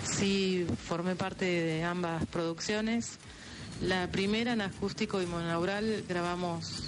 sí 0.03 0.67
formé 0.85 1.15
parte 1.15 1.45
de 1.45 1.81
ambas 1.85 2.25
producciones. 2.25 3.19
La 3.81 4.11
primera 4.11 4.51
en 4.51 4.59
acústico 4.59 5.21
y 5.21 5.27
monaural 5.27 6.03
grabamos 6.09 6.84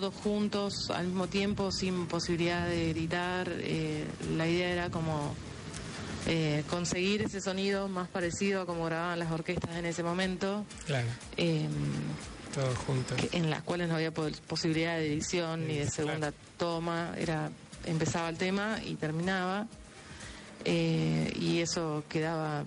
todos 0.00 0.14
juntos 0.14 0.88
al 0.90 1.06
mismo 1.08 1.26
tiempo 1.26 1.70
sin 1.70 2.06
posibilidad 2.06 2.66
de 2.66 2.88
gritar. 2.94 3.46
eh, 3.58 4.06
la 4.38 4.48
idea 4.48 4.70
era 4.70 4.88
como 4.90 5.34
eh, 6.26 6.64
conseguir 6.70 7.20
ese 7.20 7.42
sonido 7.42 7.88
más 7.88 8.08
parecido 8.08 8.62
a 8.62 8.66
como 8.66 8.86
grababan 8.86 9.18
las 9.18 9.30
orquestas 9.30 9.76
en 9.76 9.84
ese 9.84 10.02
momento, 10.02 10.64
Claro, 10.86 11.08
eh, 11.36 11.68
todos 12.54 12.78
juntos. 12.78 13.18
en 13.32 13.50
las 13.50 13.62
cuales 13.64 13.88
no 13.88 13.96
había 13.96 14.12
po- 14.14 14.28
posibilidad 14.46 14.96
de 14.96 15.12
edición 15.12 15.68
ni 15.68 15.76
de 15.76 15.90
segunda 15.90 16.32
toma, 16.56 17.12
era 17.18 17.50
empezaba 17.84 18.30
el 18.30 18.38
tema 18.38 18.78
y 18.82 18.94
terminaba, 18.94 19.66
eh, 20.64 21.34
y 21.38 21.58
eso 21.58 22.02
quedaba 22.08 22.64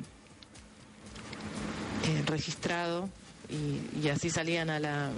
registrado 2.28 3.10
y, 3.50 4.00
y 4.06 4.10
así 4.10 4.30
salían 4.30 4.70
a 4.70 4.80
la 4.80 5.10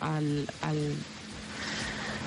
al, 0.00 0.46
al- 0.62 0.96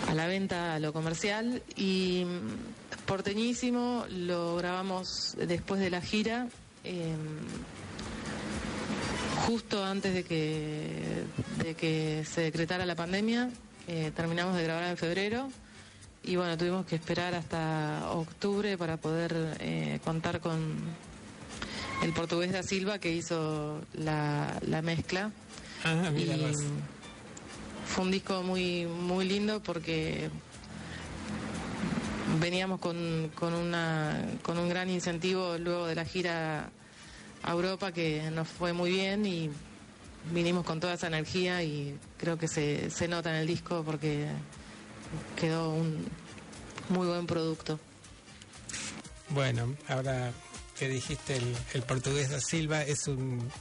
a 0.08 0.14
la 0.14 0.28
venta 0.28 0.76
a 0.76 0.80
lo 0.80 0.94
comercial 0.94 1.62
y 1.76 2.26
mm, 2.26 3.06
porteñísimo 3.06 4.06
lo 4.10 4.56
grabamos 4.56 5.36
después 5.38 5.80
de 5.80 5.90
la 5.90 6.02
gira 6.02 6.48
eh, 6.84 7.16
justo 9.48 9.84
antes 9.84 10.14
de 10.14 10.24
que 10.24 11.24
de 11.64 11.76
que 11.76 12.24
se 12.26 12.42
decretara 12.42 12.86
la 12.86 12.96
pandemia 12.96 13.50
eh, 13.88 14.12
terminamos 14.16 14.56
de 14.56 14.64
grabar 14.64 14.86
en 14.90 14.98
febrero 14.98 15.50
y 16.24 16.36
bueno 16.36 16.58
tuvimos 16.58 16.86
que 16.86 16.96
esperar 16.96 17.34
hasta 17.36 18.12
octubre 18.12 18.78
para 18.78 18.98
poder 18.98 19.58
eh, 19.60 20.00
contar 20.04 20.40
con 20.40 20.76
el 22.02 22.14
portugués 22.14 22.52
da 22.52 22.64
Silva 22.64 23.00
que 23.00 23.12
hizo 23.12 23.82
la, 23.94 24.60
la 24.62 24.82
mezcla 24.82 25.32
Ah, 25.84 26.10
mira 26.14 26.36
y. 26.38 26.54
fue 27.86 28.04
un 28.06 28.12
disco 28.12 28.44
muy 28.44 28.86
muy 28.86 29.26
lindo 29.28 29.62
porque 29.62 30.30
veníamos 32.40 32.80
con, 32.80 33.32
con 33.36 33.54
una 33.54 34.26
con 34.42 34.58
un 34.58 34.70
gran 34.70 34.90
incentivo 34.90 35.58
luego 35.58 35.88
de 35.88 35.96
la 35.96 36.06
gira 36.06 36.70
a 37.44 37.52
Europa 37.52 37.92
que 37.92 38.30
nos 38.32 38.48
fue 38.48 38.74
muy 38.74 38.90
bien 38.90 39.26
y 39.26 39.50
vinimos 40.32 40.66
con 40.66 40.80
toda 40.80 40.94
esa 40.94 41.08
energía 41.08 41.64
y 41.64 41.98
creo 42.18 42.38
que 42.38 42.48
se, 42.48 42.90
se 42.90 43.08
nota 43.08 43.30
en 43.32 43.38
el 43.38 43.48
disco 43.48 43.84
porque 43.86 44.28
quedó 45.40 45.70
un 45.70 46.06
muy 46.90 47.08
buen 47.08 47.28
producto. 47.28 47.80
Bueno, 49.30 49.76
ahora 49.88 50.32
que 50.78 50.88
dijiste 50.88 51.36
el, 51.36 51.56
el 51.74 51.82
portugués 51.84 52.30
da 52.30 52.40
Silva 52.40 52.84
es 52.84 53.08
un, 53.08 53.52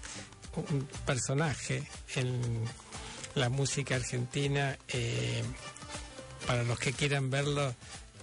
un 0.56 0.88
personaje 1.04 1.82
en 2.14 2.64
la 3.34 3.48
música 3.48 3.96
argentina. 3.96 4.78
eh, 4.88 5.42
para 6.46 6.64
los 6.64 6.78
que 6.78 6.92
quieran 6.92 7.30
verlo, 7.30 7.74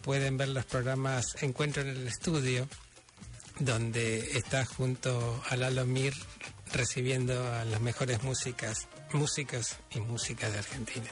pueden 0.01 0.37
ver 0.37 0.49
los 0.49 0.65
programas 0.65 1.41
Encuentro 1.41 1.81
en 1.81 1.89
el 1.89 2.07
Estudio, 2.07 2.67
donde 3.59 4.37
está 4.37 4.65
junto 4.65 5.41
a 5.49 5.55
Lalo 5.55 5.85
Mir 5.85 6.13
recibiendo 6.73 7.53
a 7.53 7.65
las 7.65 7.81
mejores 7.81 8.23
músicas, 8.23 8.87
músicos 9.13 9.77
y 9.91 9.99
músicas 9.99 10.51
de 10.51 10.59
Argentina. 10.59 11.09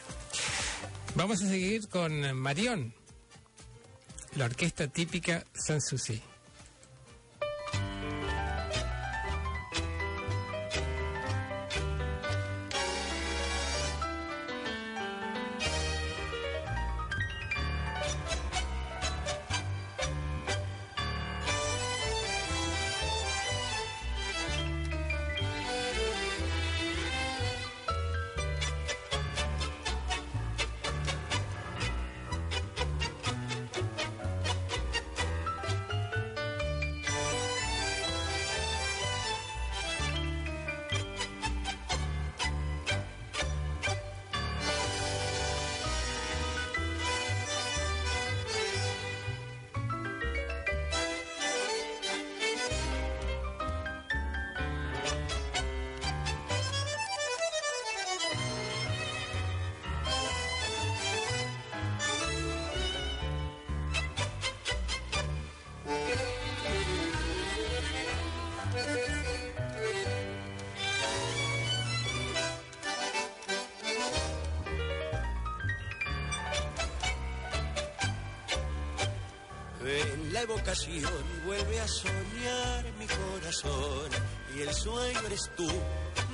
Vamos 1.16 1.42
a 1.42 1.48
seguir 1.48 1.88
con 1.88 2.34
Marión, 2.38 2.94
la 4.36 4.46
orquesta 4.46 4.88
típica 4.88 5.46
Sanssouci. 5.54 6.22
Eres 85.12 85.50
tú, 85.56 85.68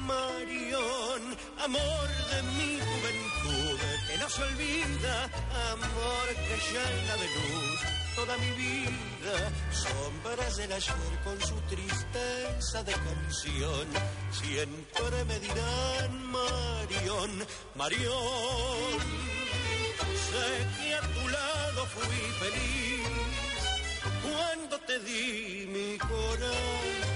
Marión, 0.08 1.22
amor 1.60 2.08
de 2.32 2.44
mi 2.58 2.80
juventud 2.80 3.80
que 4.08 4.18
no 4.18 4.30
se 4.30 4.44
olvida, 4.44 5.24
amor 5.72 6.28
que 6.28 6.56
llena 6.72 7.16
de 7.18 7.28
luz 7.36 7.80
toda 8.16 8.38
mi 8.38 8.52
vida, 8.52 9.52
sombras 9.72 10.58
del 10.58 10.72
ayer 10.72 11.20
con 11.24 11.40
su 11.42 11.56
tristeza 11.62 12.84
de 12.84 12.94
canción, 12.94 13.88
siempre 14.32 15.26
me 15.26 15.40
dirán 15.40 16.32
Marión, 16.32 17.32
Marión, 17.76 19.00
sé 20.30 20.48
que 20.78 20.96
a 20.96 21.02
tu 21.02 21.28
lado 21.30 21.86
fui 21.88 22.18
feliz 22.42 23.08
cuando 24.22 24.80
te 24.80 25.00
di 25.00 25.66
mi 25.68 25.98
corazón 25.98 27.13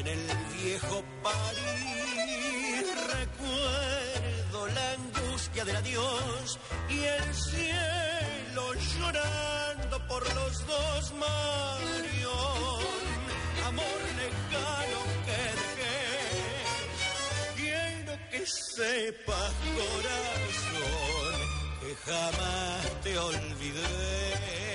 en 0.00 0.06
el 0.06 0.26
viejo 0.62 1.04
París. 1.22 2.86
Recuerdo 3.18 4.66
la 4.74 4.92
angustia 4.92 5.64
del 5.64 5.76
adiós 5.76 6.58
y 6.88 6.98
el 7.04 7.34
cielo 7.34 8.74
llorando 8.98 10.06
por 10.08 10.22
los 10.34 10.66
dos 10.66 11.12
Marión. 11.12 12.80
Amor 13.66 14.00
lejano 14.20 15.00
que 15.26 15.40
dejé. 15.60 15.98
Quiero 17.56 18.12
que 18.30 18.46
sepas, 18.46 19.52
corazón, 19.80 21.36
que 21.80 21.90
jamás 22.06 23.02
te 23.02 23.18
olvidé. 23.18 24.69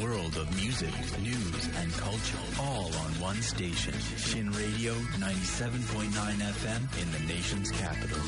World 0.00 0.36
of 0.36 0.50
music, 0.56 0.92
news, 1.22 1.68
and 1.80 1.92
culture, 1.94 2.38
all 2.60 2.90
on 3.04 3.10
one 3.20 3.40
station. 3.42 3.94
Shin 4.16 4.50
Radio 4.50 4.94
97.9 5.18 6.10
FM 6.12 7.02
in 7.02 7.12
the 7.12 7.32
nation's 7.32 7.70
capital. 7.70 8.18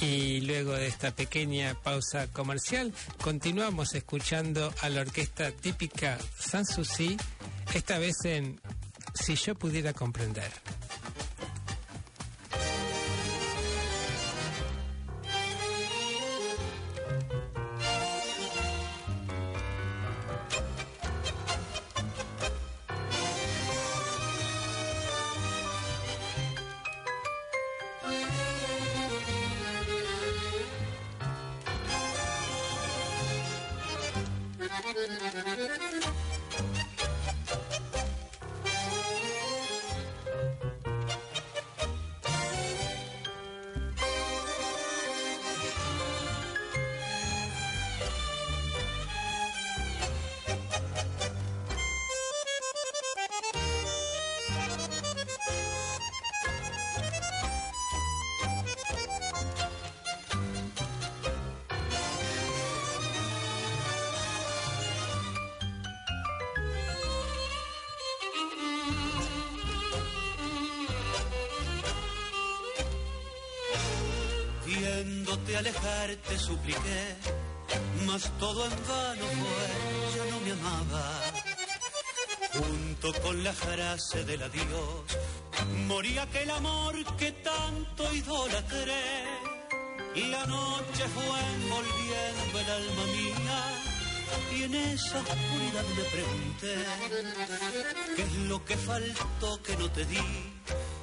Y 0.00 0.40
luego 0.40 0.72
de 0.72 0.86
esta 0.86 1.10
pequeña 1.10 1.74
pausa 1.74 2.26
comercial, 2.28 2.92
continuamos 3.22 3.94
escuchando 3.94 4.72
a 4.80 4.88
la 4.88 5.02
orquesta 5.02 5.50
típica 5.52 6.16
Sanssouci, 6.38 7.18
esta 7.74 7.98
vez 7.98 8.24
en 8.24 8.58
Si 9.20 9.34
yo 9.36 9.54
pudiera 9.54 9.92
comprender. 9.92 10.50
Te 76.28 76.38
supliqué, 76.38 77.16
mas 78.06 78.30
todo 78.38 78.64
en 78.64 78.70
vano 78.88 79.26
fue, 79.40 79.66
ya 80.16 80.24
no 80.30 80.40
me 80.40 80.52
amaba. 80.52 81.20
Junto 82.52 83.12
con 83.22 83.44
la 83.44 83.52
frase 83.52 84.24
del 84.24 84.42
adiós, 84.42 85.04
moría 85.86 86.22
aquel 86.22 86.50
amor 86.50 86.94
que 87.16 87.32
tanto 87.32 88.12
idolatré. 88.12 89.24
Y 90.14 90.22
la 90.24 90.44
noche 90.46 91.04
fue 91.14 91.40
envolviendo 91.54 92.58
el 92.58 92.70
alma 92.70 93.04
mía, 93.16 93.60
y 94.56 94.62
en 94.64 94.74
esa 94.74 95.18
oscuridad 95.20 95.84
me 95.96 96.04
pregunté, 96.04 96.74
¿qué 98.16 98.22
es 98.22 98.32
lo 98.48 98.64
que 98.64 98.76
faltó 98.76 99.62
que 99.62 99.76
no 99.76 99.88
te 99.90 100.04
di? 100.06 100.18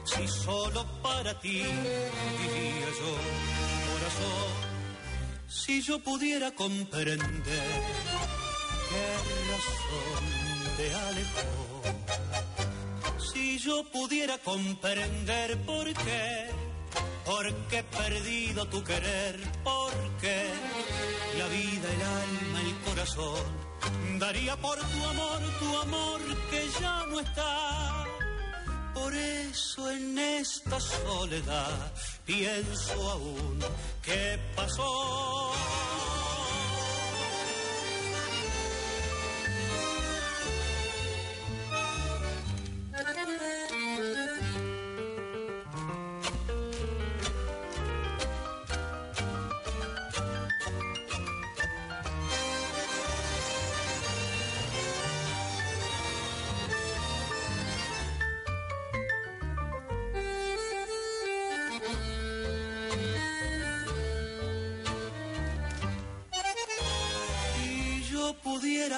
Si 0.04 0.28
solo 0.28 0.86
para 1.02 1.40
ti 1.40 1.64
vivía 1.64 2.90
yo, 3.00 3.14
corazón, 3.88 4.67
si 5.48 5.82
yo 5.82 6.00
pudiera 6.00 6.52
comprender 6.52 7.20
qué 8.90 9.06
razón 9.52 10.24
te 10.78 10.94
alejó, 10.94 11.82
si 13.34 13.58
yo 13.60 13.84
pudiera 13.92 14.38
comprender 14.40 15.58
por 15.66 15.94
qué, 15.94 16.50
porque 17.26 17.80
he 17.80 17.84
perdido 17.84 18.68
tu 18.68 18.84
querer, 18.84 19.40
porque 19.64 20.48
la 21.38 21.48
vida, 21.48 21.94
el 21.94 22.02
alma, 22.02 22.62
el 22.62 22.76
corazón, 22.90 24.20
daría 24.20 24.56
por 24.58 24.78
tu 24.78 25.06
amor, 25.06 25.42
tu 25.60 25.78
amor 25.78 26.22
que 26.50 26.68
ya 26.80 27.06
no 27.08 27.20
está. 27.20 28.07
Por 29.00 29.14
eso 29.14 29.92
en 29.92 30.18
esta 30.18 30.80
soledad 30.80 31.92
pienso 32.26 33.10
aún 33.12 33.60
qué 34.02 34.40
pasó. 34.56 35.52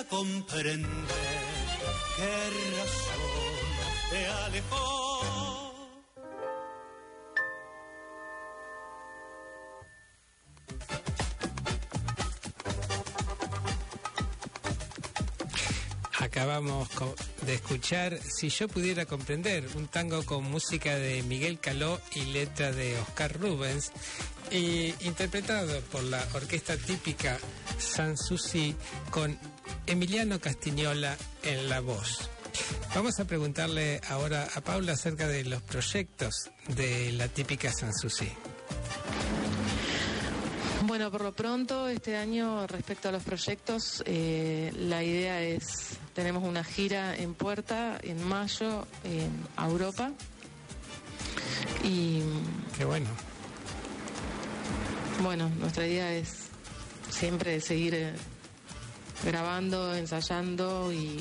Pudiera 0.10 0.46
comprender 0.46 0.86
qué 2.16 2.50
razón 2.78 3.20
te 4.10 4.28
alejó. 4.28 5.20
Acabamos 16.20 16.88
de 17.46 17.56
escuchar 17.56 18.20
Si 18.22 18.50
yo 18.50 18.68
pudiera 18.68 19.06
comprender, 19.06 19.68
un 19.76 19.88
tango 19.88 20.24
con 20.26 20.44
música 20.44 20.96
de 20.96 21.24
Miguel 21.24 21.60
Caló 21.60 22.00
y 22.14 22.22
letra 22.26 22.72
de 22.72 22.98
Oscar 23.00 23.38
Rubens, 23.40 23.92
y 24.52 24.94
interpretado 25.02 25.80
por 25.92 26.04
la 26.04 26.26
orquesta 26.34 26.76
típica 26.78 27.38
Sanssouci 27.78 28.76
con 29.12 29.38
Emiliano 29.90 30.40
Castiñola 30.40 31.18
en 31.42 31.68
la 31.68 31.80
voz. 31.80 32.30
Vamos 32.94 33.20
a 33.20 33.26
preguntarle 33.26 34.00
ahora 34.08 34.48
a 34.54 34.62
Paula 34.62 34.94
acerca 34.94 35.28
de 35.28 35.44
los 35.46 35.64
proyectos 35.64 36.52
de 36.68 37.12
la 37.14 37.28
típica 37.28 37.74
Sanssouci. 37.74 38.30
Bueno, 40.84 41.10
por 41.10 41.22
lo 41.24 41.34
pronto, 41.34 41.88
este 41.88 42.16
año, 42.18 42.68
respecto 42.68 43.10
a 43.10 43.12
los 43.12 43.24
proyectos, 43.24 44.04
eh, 44.06 44.72
la 44.76 45.04
idea 45.04 45.42
es, 45.42 45.98
tenemos 46.14 46.44
una 46.44 46.64
gira 46.64 47.16
en 47.18 47.34
puerta 47.34 47.98
en 48.04 48.24
mayo 48.24 48.86
en 49.04 49.32
a 49.56 49.68
Europa. 49.68 50.12
Y 51.84 52.22
Qué 52.78 52.86
bueno. 52.86 53.08
bueno, 55.24 55.50
nuestra 55.60 55.88
idea 55.88 56.14
es 56.14 56.30
siempre 57.10 57.60
seguir 57.60 57.96
eh, 57.96 58.14
grabando, 59.24 59.96
ensayando 59.96 60.92
y, 60.94 61.18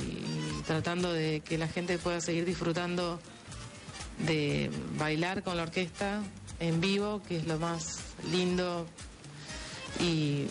tratando 0.66 1.12
de 1.12 1.40
que 1.40 1.58
la 1.58 1.68
gente 1.68 1.98
pueda 1.98 2.20
seguir 2.20 2.44
disfrutando 2.44 3.20
de 4.26 4.70
bailar 4.98 5.42
con 5.42 5.56
la 5.56 5.62
orquesta 5.64 6.22
en 6.60 6.80
vivo, 6.80 7.22
que 7.26 7.38
es 7.38 7.46
lo 7.46 7.58
más 7.58 8.00
lindo 8.30 8.86
y 10.00 10.46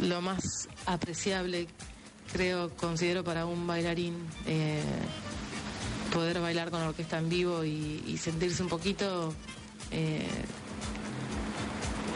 lo 0.00 0.20
más 0.20 0.68
apreciable, 0.86 1.66
creo, 2.32 2.70
considero 2.76 3.24
para 3.24 3.46
un 3.46 3.66
bailarín, 3.66 4.14
eh, 4.46 4.82
poder 6.12 6.40
bailar 6.40 6.70
con 6.70 6.80
la 6.80 6.88
orquesta 6.88 7.18
en 7.18 7.28
vivo 7.28 7.64
y, 7.64 8.02
y 8.06 8.18
sentirse 8.18 8.62
un 8.62 8.68
poquito, 8.68 9.34
eh, 9.90 10.26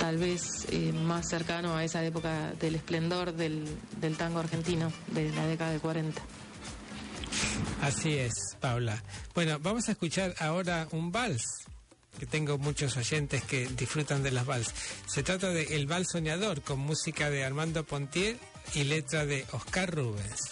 tal 0.04 0.18
vez, 0.18 0.66
eh, 0.70 0.92
más 0.92 1.30
cercano 1.30 1.74
a 1.74 1.82
esa 1.82 2.04
época 2.04 2.52
del 2.60 2.74
esplendor 2.74 3.32
del, 3.32 3.64
del 4.02 4.18
tango 4.18 4.38
argentino, 4.38 4.92
de 5.06 5.30
la 5.30 5.46
década 5.46 5.72
de 5.72 5.78
40. 5.78 6.20
Así 7.80 8.12
es, 8.12 8.34
Paula. 8.60 9.02
Bueno, 9.34 9.58
vamos 9.60 9.88
a 9.88 9.92
escuchar 9.92 10.34
ahora 10.40 10.88
un 10.90 11.10
vals, 11.10 11.42
que 12.18 12.26
tengo 12.26 12.58
muchos 12.58 12.98
oyentes 12.98 13.44
que 13.44 13.66
disfrutan 13.66 14.22
de 14.22 14.32
las 14.32 14.44
vals. 14.44 14.74
Se 15.06 15.22
trata 15.22 15.48
de 15.48 15.74
El 15.74 15.86
Vals 15.86 16.08
Soñador, 16.12 16.60
con 16.60 16.80
música 16.80 17.30
de 17.30 17.42
Armando 17.42 17.82
Pontier 17.84 18.36
y 18.74 18.84
letra 18.84 19.24
de 19.24 19.46
Oscar 19.52 19.90
Rubens. 19.90 20.50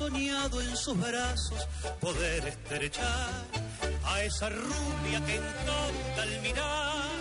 Soñado 0.00 0.62
en 0.62 0.74
sus 0.78 0.98
brazos 0.98 1.68
poder 2.00 2.46
estrechar 2.48 3.44
a 4.06 4.22
esa 4.22 4.48
rubia 4.48 5.18
que 5.26 5.34
encanta 5.36 6.22
al 6.22 6.40
mirar, 6.40 7.20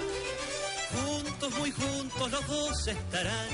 juntos, 0.94 1.60
muy 1.60 1.72
juntos 1.72 2.32
los 2.32 2.48
dos 2.48 2.88
estarán 2.88 3.50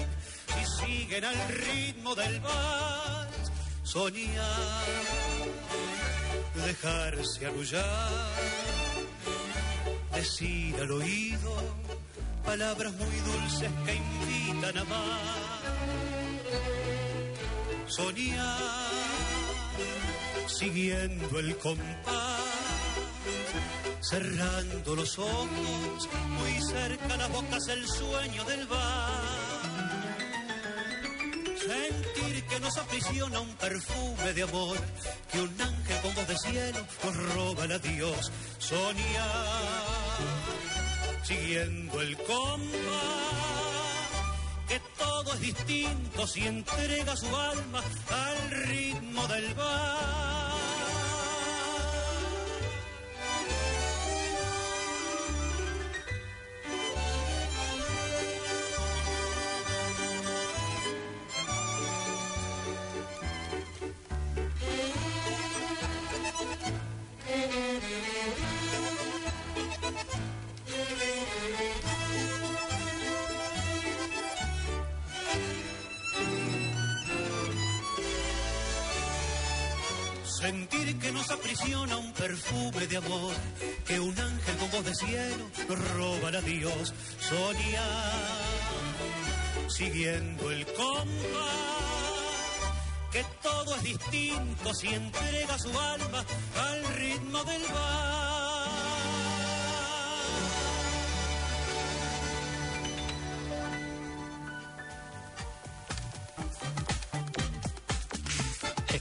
y 0.62 0.64
siguen 0.78 1.26
al 1.26 1.40
ritmo 1.48 2.14
del 2.14 2.40
vals. 2.40 3.52
Soñar, 3.82 4.86
dejarse 6.64 7.48
arrullar, 7.48 8.12
decir 10.14 10.76
al 10.80 10.92
oído 10.92 11.52
palabras 12.46 12.94
muy 12.94 13.18
dulces 13.32 13.72
que 13.86 13.96
invitan 13.96 14.78
a 14.78 14.82
amar. 14.82 16.25
Soñar, 17.88 18.60
siguiendo 20.48 21.40
el 21.40 21.56
compás, 21.58 22.42
cerrando 24.02 24.96
los 24.96 25.20
ojos, 25.20 26.10
muy 26.30 26.62
cerca 26.72 27.18
las 27.18 27.32
bocas 27.32 27.68
el 27.68 27.88
sueño 27.88 28.44
del 28.46 28.66
bar. 28.68 29.46
Sentir 31.60 32.44
que 32.46 32.60
nos 32.60 32.78
aprisiona 32.78 33.40
un 33.40 33.56
perfume 33.56 34.34
de 34.34 34.44
amor, 34.44 34.78
que 35.32 35.42
un 35.42 35.62
ángel 35.62 36.02
con 36.02 36.16
voz 36.16 36.28
de 36.28 36.38
cielo 36.38 36.86
nos 37.04 37.34
roba 37.34 37.66
el 37.66 37.72
adiós. 37.72 38.32
Soñar, 38.58 40.18
siguiendo 41.24 42.02
el 42.02 42.18
compás, 42.18 43.65
que 44.68 44.80
todo 44.98 45.34
es 45.34 45.40
distinto 45.40 46.28
si 46.28 46.48
entrega 46.48 47.16
su 47.16 47.36
alma 47.36 47.82
al 48.10 48.52
ritmo 48.68 49.28
del 49.28 49.54
bar. 49.54 50.75
Sentir 80.46 81.00
que 81.00 81.12
nos 81.12 81.32
aprisiona 81.32 81.98
un 81.98 82.14
perfume 82.14 82.86
de 82.86 82.98
amor, 82.98 83.34
que 83.88 84.00
un 84.00 84.16
ángel 84.20 84.56
con 84.58 84.70
voz 84.70 84.86
de 84.86 84.94
cielo 84.94 85.50
roba 85.98 86.30
a 86.30 86.42
Dios. 86.42 86.94
Soñar, 87.20 88.44
siguiendo 89.68 90.52
el 90.52 90.64
compás, 90.68 91.02
que 93.12 93.26
todo 93.42 93.76
es 93.78 93.84
distinto 93.86 94.72
si 94.76 94.90
entrega 94.90 95.58
su 95.58 95.80
alma 95.80 96.24
al 96.70 96.96
ritmo 96.96 97.44
del 97.44 97.64
bar. 97.74 98.25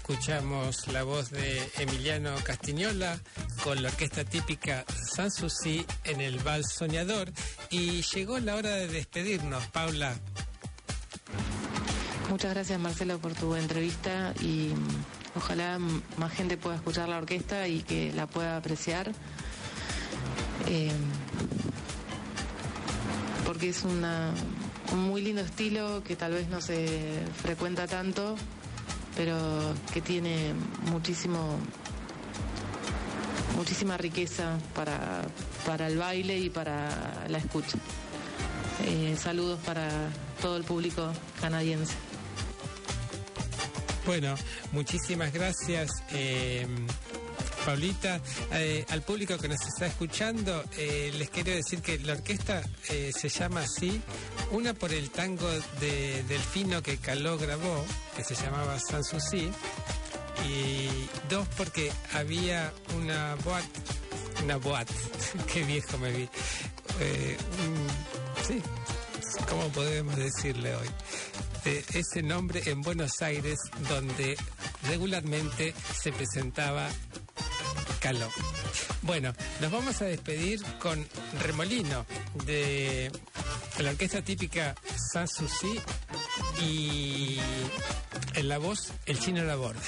Escuchamos 0.07 0.87
la 0.89 1.03
voz 1.03 1.31
de 1.31 1.67
Emiliano 1.79 2.35
Castiñola 2.45 3.19
con 3.63 3.83
la 3.83 3.89
orquesta 3.89 4.23
típica 4.23 4.85
Sanssouci 5.15 5.83
en 6.05 6.21
el 6.21 6.39
Vals 6.41 6.75
Soñador 6.75 7.33
y 7.71 8.03
llegó 8.03 8.39
la 8.39 8.57
hora 8.57 8.69
de 8.69 8.87
despedirnos, 8.87 9.67
Paula. 9.69 10.15
Muchas 12.29 12.53
gracias 12.53 12.79
Marcelo 12.79 13.19
por 13.19 13.33
tu 13.33 13.55
entrevista 13.55 14.35
y 14.43 14.75
mm, 14.75 15.39
ojalá 15.39 15.79
más 16.19 16.33
gente 16.35 16.59
pueda 16.59 16.77
escuchar 16.77 17.09
la 17.09 17.17
orquesta 17.17 17.67
y 17.67 17.81
que 17.81 18.13
la 18.13 18.27
pueda 18.27 18.59
apreciar. 18.59 19.11
Eh, 20.69 20.93
porque 23.47 23.71
es 23.71 23.83
un 23.85 24.05
muy 24.95 25.23
lindo 25.23 25.41
estilo 25.41 26.05
que 26.05 26.15
tal 26.15 26.33
vez 26.33 26.47
no 26.51 26.61
se 26.61 27.23
frecuenta 27.43 27.87
tanto, 27.87 28.37
pero 29.17 29.39
que 29.93 30.01
tiene 30.01 30.55
muchísimo 30.91 31.59
muchísima 33.57 33.97
riqueza 33.97 34.59
para, 34.75 35.23
para 35.65 35.87
el 35.87 35.97
baile 35.99 36.39
y 36.39 36.51
para 36.51 37.25
la 37.29 37.39
escucha. 37.39 37.79
Eh, 38.87 39.17
saludos 39.17 39.61
para 39.65 39.89
todo 40.43 40.57
el 40.57 40.65
público 40.65 41.13
canadiense. 41.41 41.95
Bueno, 44.07 44.35
muchísimas 44.73 45.33
gracias. 45.33 45.91
eh, 46.11 46.67
Paulita, 47.65 48.21
Eh, 48.53 48.85
al 48.91 49.03
público 49.03 49.37
que 49.39 49.49
nos 49.49 49.61
está 49.67 49.87
escuchando, 49.87 50.63
eh, 50.77 51.13
les 51.17 51.31
quiero 51.31 51.51
decir 51.51 51.81
que 51.81 51.99
la 51.99 52.13
orquesta 52.13 52.63
eh, 52.89 53.11
se 53.13 53.29
llama 53.29 53.63
así, 53.63 54.01
una 54.53 54.75
por 54.75 54.93
el 54.93 55.11
tango 55.11 55.49
de 55.81 56.23
Delfino 56.29 56.83
que 56.83 56.99
Caló 56.99 57.37
grabó, 57.37 57.85
que 58.17 58.23
se 58.23 58.35
llamaba 58.35 58.79
Sanssouci, 58.79 59.51
y 60.49 60.89
dos 61.29 61.49
porque 61.57 61.91
había 62.13 62.73
una 62.97 63.35
boat, 63.45 63.65
una 64.45 64.57
boat, 64.57 64.89
qué 65.53 65.65
viejo 65.65 65.99
me 65.99 66.13
vi, 66.13 66.29
sí, 68.47 68.63
¿cómo 69.49 69.69
podemos 69.69 70.17
decirle 70.17 70.77
hoy? 70.77 70.89
De 71.65 71.85
ese 71.95 72.23
nombre 72.23 72.63
en 72.67 72.83
Buenos 72.83 73.21
Aires, 73.23 73.59
donde 73.89 74.37
regularmente 74.87 75.75
se 76.01 76.13
presentaba 76.13 76.89
Bueno, 79.01 79.33
nos 79.63 79.73
vamos 79.73 80.03
a 80.03 80.05
despedir 80.05 80.63
con 80.79 81.07
Remolino 81.41 82.05
de 82.45 83.11
la 83.79 83.91
orquesta 83.91 84.21
típica 84.21 84.75
Sanssouci 85.13 85.81
y 86.63 87.39
en 88.35 88.49
la 88.51 88.59
voz 88.59 88.93
el 89.07 89.19
chino 89.19 89.43
Laborde. 89.45 89.81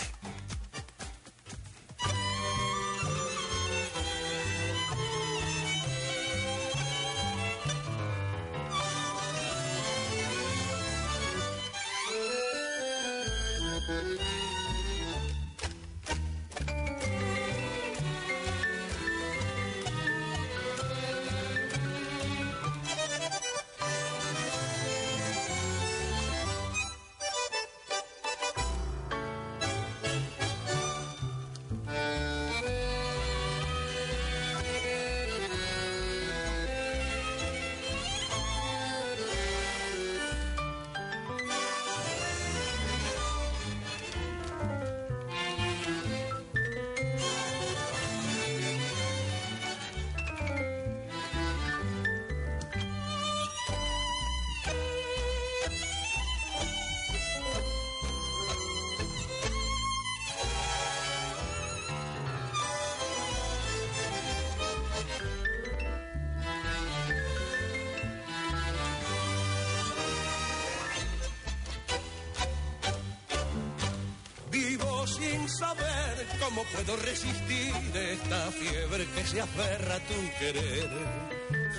Aferra 79.56 79.98
tu 80.00 80.38
querer. 80.38 80.90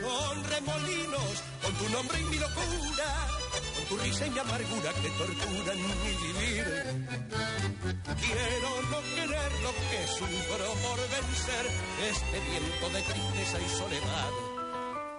Son 0.01 0.43
remolinos 0.43 1.43
con 1.61 1.73
tu 1.75 1.89
nombre 1.89 2.19
y 2.19 2.23
mi 2.25 2.37
locura, 2.37 3.09
con 3.75 3.85
tu 3.89 3.97
risa 4.03 4.25
y 4.25 4.29
mi 4.31 4.39
amargura 4.39 4.91
que 5.01 5.09
torturan 5.09 5.77
mi 5.77 6.13
vivir. 6.23 6.65
Quiero 8.21 8.69
no 8.91 8.99
querer 9.15 9.51
lo 9.61 9.71
que 9.89 10.07
sufro 10.17 10.67
por 10.85 10.99
vencer 11.15 11.65
este 12.09 12.39
viento 12.49 12.85
de 12.89 13.01
tristeza 13.03 13.57
y 13.61 13.69
soledad. 13.77 14.33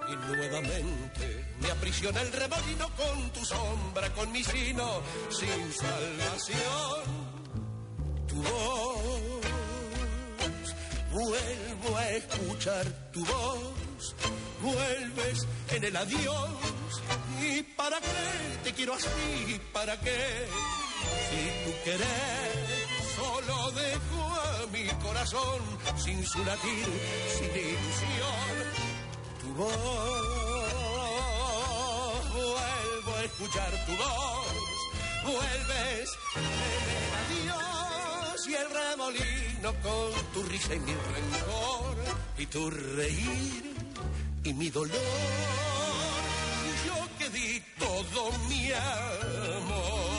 Y 0.09 0.17
nuevamente 0.27 1.55
me 1.61 1.71
aprisiona 1.71 2.23
el 2.23 2.33
remolino 2.33 2.89
con 2.97 3.31
tu 3.31 3.45
sombra, 3.45 4.13
con 4.15 4.33
mi 4.33 4.43
sino, 4.43 5.03
sin 5.29 5.73
salvación. 5.73 7.39
Tu 8.27 8.37
voz, 8.43 8.98
vuelvo 11.19 11.97
a 11.97 12.11
escuchar 12.11 12.85
tu 13.13 13.25
voz, 13.25 14.15
vuelves 14.63 15.47
en 15.71 15.85
el 15.85 15.97
adiós. 15.97 16.51
¿Y 17.41 17.63
para 17.63 17.99
qué 18.01 18.61
te 18.65 18.73
quiero 18.73 18.95
así? 18.95 19.61
¿Para 19.73 19.99
qué? 19.99 20.47
Si 21.29 21.41
tu 21.65 21.73
querer 21.85 22.53
solo 23.17 23.71
dejo 23.73 24.23
a 24.23 24.67
mi 24.73 24.87
corazón 25.03 25.61
sin 25.97 26.25
su 26.25 26.45
latir, 26.45 26.87
sin 27.37 27.51
ilusión. 27.67 28.55
Tu 29.41 29.55
voz, 29.55 29.73
vuelvo 32.33 33.17
a 33.17 33.25
escuchar 33.25 33.73
tu 33.87 33.93
voz, 33.97 34.53
vuelves 35.25 36.11
en 36.37 36.43
el 37.43 37.53
adiós 37.53 37.78
y 38.49 38.55
el 38.55 38.71
remolino 38.71 39.75
con 39.83 40.13
tu 40.33 40.43
risa 40.45 40.75
y 40.75 40.79
mi 40.81 40.95
rencor 40.95 41.97
y 42.39 42.47
tu 42.47 42.71
reír 42.71 43.75
y 44.45 44.53
mi 44.55 44.71
dolor. 44.71 44.97
Yo 46.87 46.95
que 47.19 47.29
di 47.31 47.63
todo 47.79 48.31
mi 48.49 48.73
amor. 48.73 50.18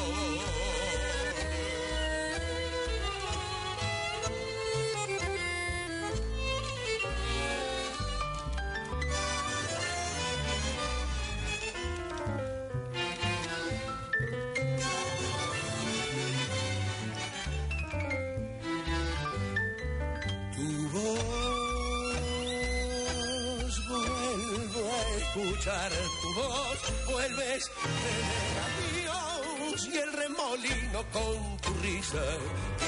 Escuchar 25.41 25.91
tu 26.21 26.33
voz, 26.33 26.79
vuelves 27.11 27.71
en 27.85 29.05
el 29.05 29.07
adiós 29.07 29.89
y 29.91 29.97
el 29.97 30.13
remolino 30.13 31.03
con 31.13 31.57
tu 31.57 31.73
risa 31.81 32.23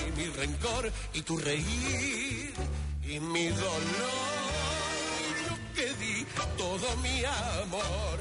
y 0.07 0.19
mi 0.19 0.25
rencor 0.27 0.91
y 1.13 1.21
tu 1.21 1.37
reír 1.37 2.53
y 3.03 3.19
mi 3.19 3.47
dolor. 3.47 4.41
Yo 5.47 5.75
que 5.75 5.93
di 5.95 6.25
todo 6.57 6.97
mi 6.97 7.23
amor. 7.25 8.19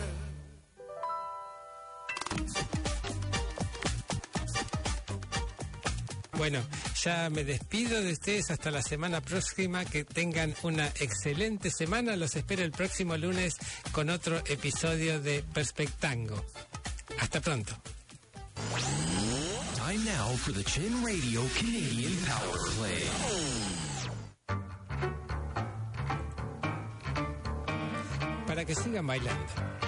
Bueno, 6.33 6.61
ya 7.03 7.31
me 7.31 7.45
despido 7.45 8.03
de 8.03 8.13
ustedes 8.13 8.51
hasta 8.51 8.71
la 8.71 8.83
semana 8.83 9.21
próxima. 9.21 9.85
Que 9.85 10.05
tengan 10.05 10.55
una 10.63 10.87
excelente 10.87 11.71
semana. 11.71 12.17
Los 12.17 12.37
espero 12.37 12.63
el 12.63 12.73
próximo 12.73 13.17
lunes 13.17 13.57
con 13.93 14.11
otro 14.11 14.39
episodio 14.47 15.21
de 15.21 15.43
Perspectango. 15.43 16.45
Hasta 17.19 17.41
pronto. 17.41 17.73
Time 19.77 20.05
now 20.05 20.37
for 20.37 20.53
the 20.53 20.63
Chin 20.65 21.05
Radio 21.05 21.43
Canadian 21.59 22.13
Power 22.27 22.59
Play. 22.77 23.03
Para 28.47 28.65
que 28.65 28.75
sigan 28.75 29.07
bailando. 29.07 29.80